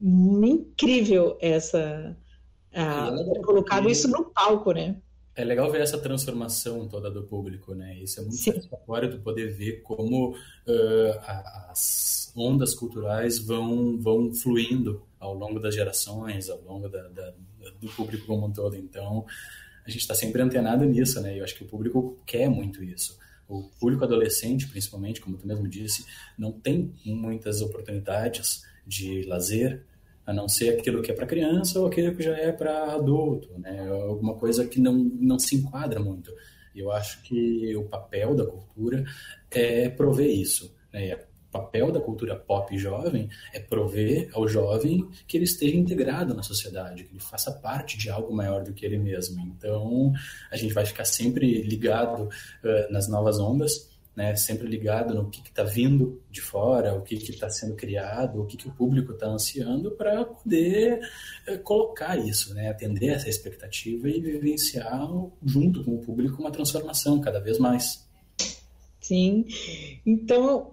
incrível 0.00 1.36
essa 1.40 2.16
ah, 2.76 3.10
é 3.34 3.40
colocado 3.40 3.88
isso 3.88 4.06
no 4.06 4.26
palco, 4.26 4.72
né? 4.72 4.96
É 5.34 5.44
legal 5.44 5.70
ver 5.70 5.80
essa 5.82 5.98
transformação 5.98 6.88
toda 6.88 7.10
do 7.10 7.22
público, 7.22 7.74
né? 7.74 7.98
Isso 7.98 8.20
é 8.20 8.22
muito 8.22 8.36
satisfatório 8.36 9.10
tu 9.10 9.18
poder 9.18 9.52
ver 9.52 9.82
como 9.82 10.30
uh, 10.30 11.20
as 11.68 12.32
ondas 12.34 12.74
culturais 12.74 13.38
vão, 13.38 13.98
vão 13.98 14.32
fluindo 14.32 15.02
ao 15.18 15.34
longo 15.34 15.58
das 15.58 15.74
gerações, 15.74 16.48
ao 16.48 16.60
longo 16.62 16.88
da, 16.88 17.08
da, 17.08 17.32
do 17.80 17.88
público 17.88 18.26
como 18.26 18.46
um 18.46 18.52
todo. 18.52 18.76
Então, 18.76 19.26
a 19.84 19.90
gente 19.90 20.00
está 20.00 20.14
sempre 20.14 20.42
antenado 20.42 20.84
nisso, 20.84 21.20
né? 21.20 21.38
Eu 21.38 21.44
acho 21.44 21.54
que 21.54 21.64
o 21.64 21.68
público 21.68 22.18
quer 22.26 22.48
muito 22.48 22.82
isso. 22.82 23.18
O 23.48 23.62
público 23.78 24.04
adolescente, 24.04 24.66
principalmente, 24.66 25.20
como 25.20 25.36
tu 25.36 25.46
mesmo 25.46 25.68
disse, 25.68 26.04
não 26.36 26.50
tem 26.50 26.92
muitas 27.04 27.60
oportunidades 27.60 28.62
de 28.86 29.22
lazer, 29.24 29.84
a 30.26 30.32
não 30.32 30.48
ser 30.48 30.70
aquilo 30.70 31.00
que 31.00 31.10
é 31.10 31.14
para 31.14 31.26
criança 31.26 31.78
ou 31.78 31.86
aquilo 31.86 32.14
que 32.14 32.22
já 32.22 32.36
é 32.36 32.50
para 32.50 32.94
adulto, 32.94 33.48
né? 33.58 33.88
Alguma 33.88 34.34
coisa 34.34 34.66
que 34.66 34.80
não, 34.80 34.92
não 34.92 35.38
se 35.38 35.54
enquadra 35.54 36.00
muito. 36.00 36.34
Eu 36.74 36.90
acho 36.90 37.22
que 37.22 37.74
o 37.76 37.84
papel 37.84 38.34
da 38.34 38.44
cultura 38.44 39.04
é 39.50 39.88
prover 39.88 40.28
isso. 40.28 40.74
Né? 40.92 41.14
O 41.14 41.52
papel 41.52 41.90
da 41.90 42.00
cultura 42.00 42.36
pop 42.36 42.76
jovem 42.76 43.30
é 43.54 43.60
prover 43.60 44.28
ao 44.34 44.46
jovem 44.46 45.08
que 45.26 45.38
ele 45.38 45.44
esteja 45.44 45.74
integrado 45.74 46.34
na 46.34 46.42
sociedade, 46.42 47.04
que 47.04 47.12
ele 47.12 47.20
faça 47.20 47.50
parte 47.50 47.96
de 47.96 48.10
algo 48.10 48.34
maior 48.34 48.62
do 48.62 48.74
que 48.74 48.84
ele 48.84 48.98
mesmo. 48.98 49.40
Então, 49.56 50.12
a 50.50 50.56
gente 50.56 50.74
vai 50.74 50.84
ficar 50.84 51.06
sempre 51.06 51.62
ligado 51.62 52.24
uh, 52.24 52.92
nas 52.92 53.08
novas 53.08 53.38
ondas 53.38 53.95
né, 54.16 54.34
sempre 54.34 54.66
ligado 54.66 55.14
no 55.14 55.28
que 55.28 55.46
está 55.46 55.62
vindo 55.62 56.22
de 56.30 56.40
fora, 56.40 56.94
o 56.94 57.02
que 57.02 57.14
está 57.16 57.50
sendo 57.50 57.76
criado, 57.76 58.40
o 58.40 58.46
que, 58.46 58.56
que 58.56 58.66
o 58.66 58.72
público 58.72 59.12
está 59.12 59.26
ansiando 59.26 59.90
para 59.90 60.24
poder 60.24 61.00
é, 61.46 61.58
colocar 61.58 62.16
isso, 62.16 62.54
né, 62.54 62.70
atender 62.70 63.10
essa 63.10 63.28
expectativa 63.28 64.08
e 64.08 64.18
vivenciar 64.18 65.06
junto 65.44 65.84
com 65.84 65.96
o 65.96 65.98
público 65.98 66.40
uma 66.40 66.50
transformação 66.50 67.20
cada 67.20 67.38
vez 67.38 67.58
mais. 67.58 68.06
Sim. 68.98 69.44
Então, 70.04 70.68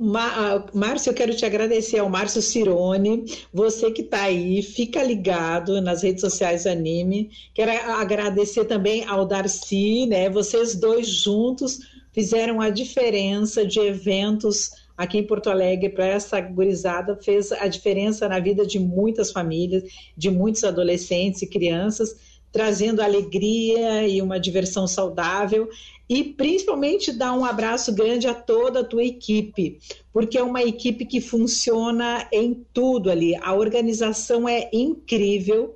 Márcio, 0.73 1.11
eu 1.11 1.13
quero 1.13 1.35
te 1.35 1.45
agradecer 1.45 1.99
ao 1.99 2.09
Márcio 2.09 2.41
Cirone, 2.41 3.25
você 3.53 3.91
que 3.91 4.01
está 4.01 4.23
aí, 4.23 4.63
fica 4.63 5.03
ligado 5.03 5.79
nas 5.79 6.01
redes 6.01 6.21
sociais 6.21 6.65
Anime. 6.65 7.29
Quero 7.53 7.71
agradecer 7.91 8.65
também 8.65 9.05
ao 9.05 9.27
Darcy, 9.27 10.07
né? 10.07 10.31
Vocês 10.31 10.73
dois 10.73 11.07
juntos 11.07 11.77
fizeram 12.13 12.61
a 12.61 12.69
diferença 12.69 13.65
de 13.65 13.79
eventos 13.79 14.71
aqui 14.95 15.17
em 15.17 15.25
Porto 15.25 15.49
Alegre 15.49 15.89
para 15.89 16.05
essa 16.05 16.39
gurizada, 16.39 17.17
fez 17.21 17.51
a 17.51 17.67
diferença 17.67 18.29
na 18.29 18.39
vida 18.39 18.65
de 18.65 18.79
muitas 18.79 19.31
famílias, 19.31 19.83
de 20.15 20.29
muitos 20.29 20.63
adolescentes 20.63 21.41
e 21.41 21.47
crianças, 21.47 22.15
trazendo 22.51 23.01
alegria 23.01 24.07
e 24.07 24.21
uma 24.21 24.39
diversão 24.39 24.87
saudável 24.87 25.67
e 26.07 26.23
principalmente 26.23 27.11
dar 27.11 27.33
um 27.33 27.43
abraço 27.43 27.93
grande 27.93 28.27
a 28.27 28.33
toda 28.33 28.81
a 28.81 28.83
tua 28.83 29.03
equipe, 29.03 29.79
porque 30.11 30.37
é 30.37 30.43
uma 30.43 30.61
equipe 30.61 31.05
que 31.05 31.19
funciona 31.19 32.27
em 32.31 32.63
tudo 32.71 33.09
ali. 33.09 33.35
A 33.37 33.55
organização 33.55 34.47
é 34.47 34.69
incrível, 34.71 35.75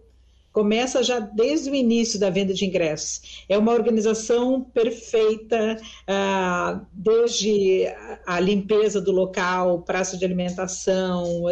começa 0.57 1.03
já 1.03 1.19
desde 1.19 1.69
o 1.69 1.75
início 1.75 2.19
da 2.19 2.31
venda 2.31 2.51
de 2.51 2.65
ingressos. 2.65 3.43
É 3.47 3.55
uma 3.55 3.73
organização 3.73 4.59
perfeita, 4.59 5.77
ah, 6.07 6.81
desde 6.91 7.85
a 8.25 8.39
limpeza 8.39 8.99
do 8.99 9.11
local, 9.11 9.83
praça 9.83 10.17
de 10.17 10.25
alimentação, 10.25 11.47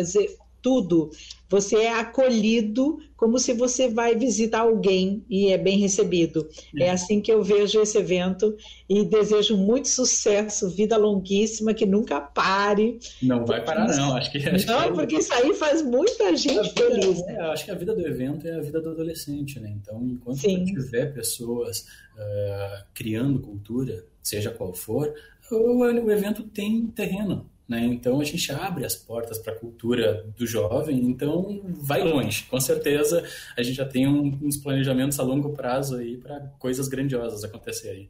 tudo. 0.59 1.11
Você 1.55 1.77
é 1.77 1.93
acolhido 1.93 2.97
como 3.15 3.39
se 3.39 3.53
você 3.53 3.87
vai 3.87 4.13
visitar 4.13 4.59
alguém 4.59 5.23
e 5.29 5.47
é 5.47 5.57
bem 5.57 5.79
recebido. 5.79 6.49
É, 6.77 6.87
é 6.87 6.89
assim 6.89 7.21
que 7.21 7.31
eu 7.31 7.41
vejo 7.41 7.79
esse 7.79 7.97
evento 7.97 8.57
e 8.89 9.05
desejo 9.05 9.55
muito 9.55 9.87
sucesso, 9.87 10.69
vida 10.69 10.97
longuíssima, 10.97 11.73
que 11.73 11.85
nunca 11.85 12.19
pare. 12.19 12.99
Não 13.23 13.45
vai 13.45 13.63
parar, 13.63 13.87
não. 13.95 14.17
Acho 14.17 14.29
que, 14.33 14.37
acho 14.37 14.67
não, 14.67 14.83
que... 14.83 14.91
porque 14.95 15.15
isso 15.15 15.33
aí 15.33 15.53
faz 15.53 15.81
muita 15.81 16.35
gente 16.35 16.73
feliz. 16.73 17.25
Né? 17.25 17.35
É, 17.35 17.41
acho 17.43 17.63
que 17.63 17.71
a 17.71 17.75
vida 17.75 17.95
do 17.95 18.05
evento 18.05 18.45
é 18.45 18.55
a 18.55 18.59
vida 18.59 18.81
do 18.81 18.89
adolescente, 18.89 19.57
né? 19.57 19.73
Então, 19.81 20.05
enquanto 20.05 20.41
tiver 20.41 21.13
pessoas 21.13 21.85
uh, 22.17 22.83
criando 22.93 23.39
cultura, 23.39 24.03
seja 24.21 24.51
qual 24.51 24.73
for, 24.73 25.13
o, 25.49 25.79
o 25.79 26.11
evento 26.11 26.43
tem 26.43 26.85
terreno 26.87 27.49
né? 27.67 27.83
Então 27.85 28.19
a 28.19 28.23
gente 28.23 28.51
abre 28.51 28.85
as 28.85 28.95
portas 28.95 29.39
para 29.39 29.53
a 29.53 29.55
cultura 29.55 30.25
do 30.37 30.45
jovem, 30.45 30.97
então 31.03 31.61
vai 31.65 32.03
longe. 32.03 32.43
Com 32.43 32.59
certeza 32.59 33.23
a 33.57 33.63
gente 33.63 33.75
já 33.75 33.85
tem 33.85 34.07
um, 34.07 34.37
uns 34.41 34.57
planejamentos 34.57 35.19
a 35.19 35.23
longo 35.23 35.53
prazo 35.53 35.97
aí 35.97 36.17
para 36.17 36.39
coisas 36.59 36.87
grandiosas 36.87 37.43
acontecerem. 37.43 38.09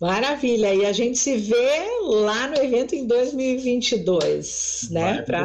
Maravilha! 0.00 0.74
E 0.74 0.84
a 0.84 0.92
gente 0.92 1.16
se 1.16 1.36
vê 1.36 2.00
lá 2.02 2.48
no 2.48 2.56
evento 2.56 2.94
em 2.94 3.06
2022, 3.06 4.88
né? 4.90 5.22
Para 5.22 5.44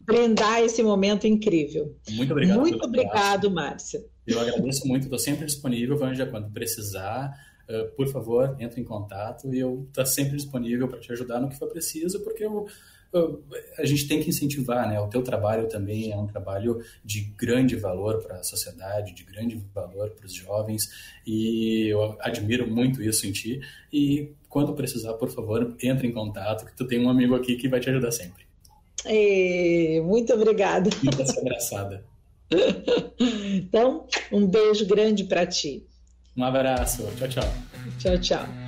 brindar 0.00 0.62
esse 0.62 0.82
momento 0.82 1.26
incrível. 1.26 1.94
Muito 2.10 2.30
obrigado. 2.30 2.60
Muito 2.60 2.84
obrigado, 2.84 3.50
Márcia. 3.50 4.02
Eu 4.26 4.40
agradeço 4.40 4.86
muito, 4.86 5.04
estou 5.04 5.18
sempre 5.18 5.46
disponível, 5.46 5.98
Vanja, 5.98 6.24
quando 6.26 6.50
precisar. 6.50 7.32
Uh, 7.68 7.90
por 7.96 8.08
favor, 8.08 8.56
entre 8.58 8.80
em 8.80 8.84
contato 8.84 9.52
e 9.52 9.58
eu 9.58 9.86
estou 9.88 10.06
sempre 10.06 10.36
disponível 10.36 10.88
para 10.88 11.00
te 11.00 11.12
ajudar 11.12 11.40
no 11.40 11.48
que 11.48 11.58
for 11.58 11.68
preciso, 11.68 12.20
porque 12.24 12.44
eu, 12.44 12.66
eu, 13.12 13.42
a 13.78 13.84
gente 13.84 14.06
tem 14.08 14.22
que 14.22 14.30
incentivar, 14.30 14.88
né? 14.88 15.00
O 15.00 15.08
teu 15.08 15.22
trabalho 15.22 15.68
também 15.68 16.12
é 16.12 16.16
um 16.16 16.26
trabalho 16.26 16.82
de 17.04 17.20
grande 17.36 17.76
valor 17.76 18.22
para 18.22 18.36
a 18.36 18.42
sociedade, 18.42 19.14
de 19.14 19.24
grande 19.24 19.62
valor 19.74 20.10
para 20.10 20.26
os 20.26 20.34
jovens 20.34 20.88
e 21.26 21.88
eu 21.88 22.16
admiro 22.20 22.68
muito 22.68 23.02
isso 23.02 23.26
em 23.26 23.32
ti 23.32 23.60
e 23.92 24.32
quando 24.48 24.74
precisar, 24.74 25.14
por 25.14 25.30
favor, 25.30 25.76
entre 25.82 26.08
em 26.08 26.12
contato, 26.12 26.64
que 26.64 26.76
tu 26.76 26.86
tem 26.86 27.04
um 27.04 27.10
amigo 27.10 27.34
aqui 27.34 27.56
que 27.56 27.68
vai 27.68 27.80
te 27.80 27.90
ajudar 27.90 28.10
sempre. 28.12 28.48
E, 29.06 30.00
muito 30.04 30.32
obrigada. 30.32 30.90
Muito 31.02 31.38
abraçada. 31.38 32.04
então, 33.54 34.06
um 34.32 34.46
beijo 34.46 34.86
grande 34.86 35.24
para 35.24 35.46
ti. 35.46 35.86
Um 36.38 36.44
abraço. 36.44 37.02
Tchau, 37.16 37.28
tchau. 37.28 37.54
Tchau, 37.98 38.18
tchau. 38.18 38.67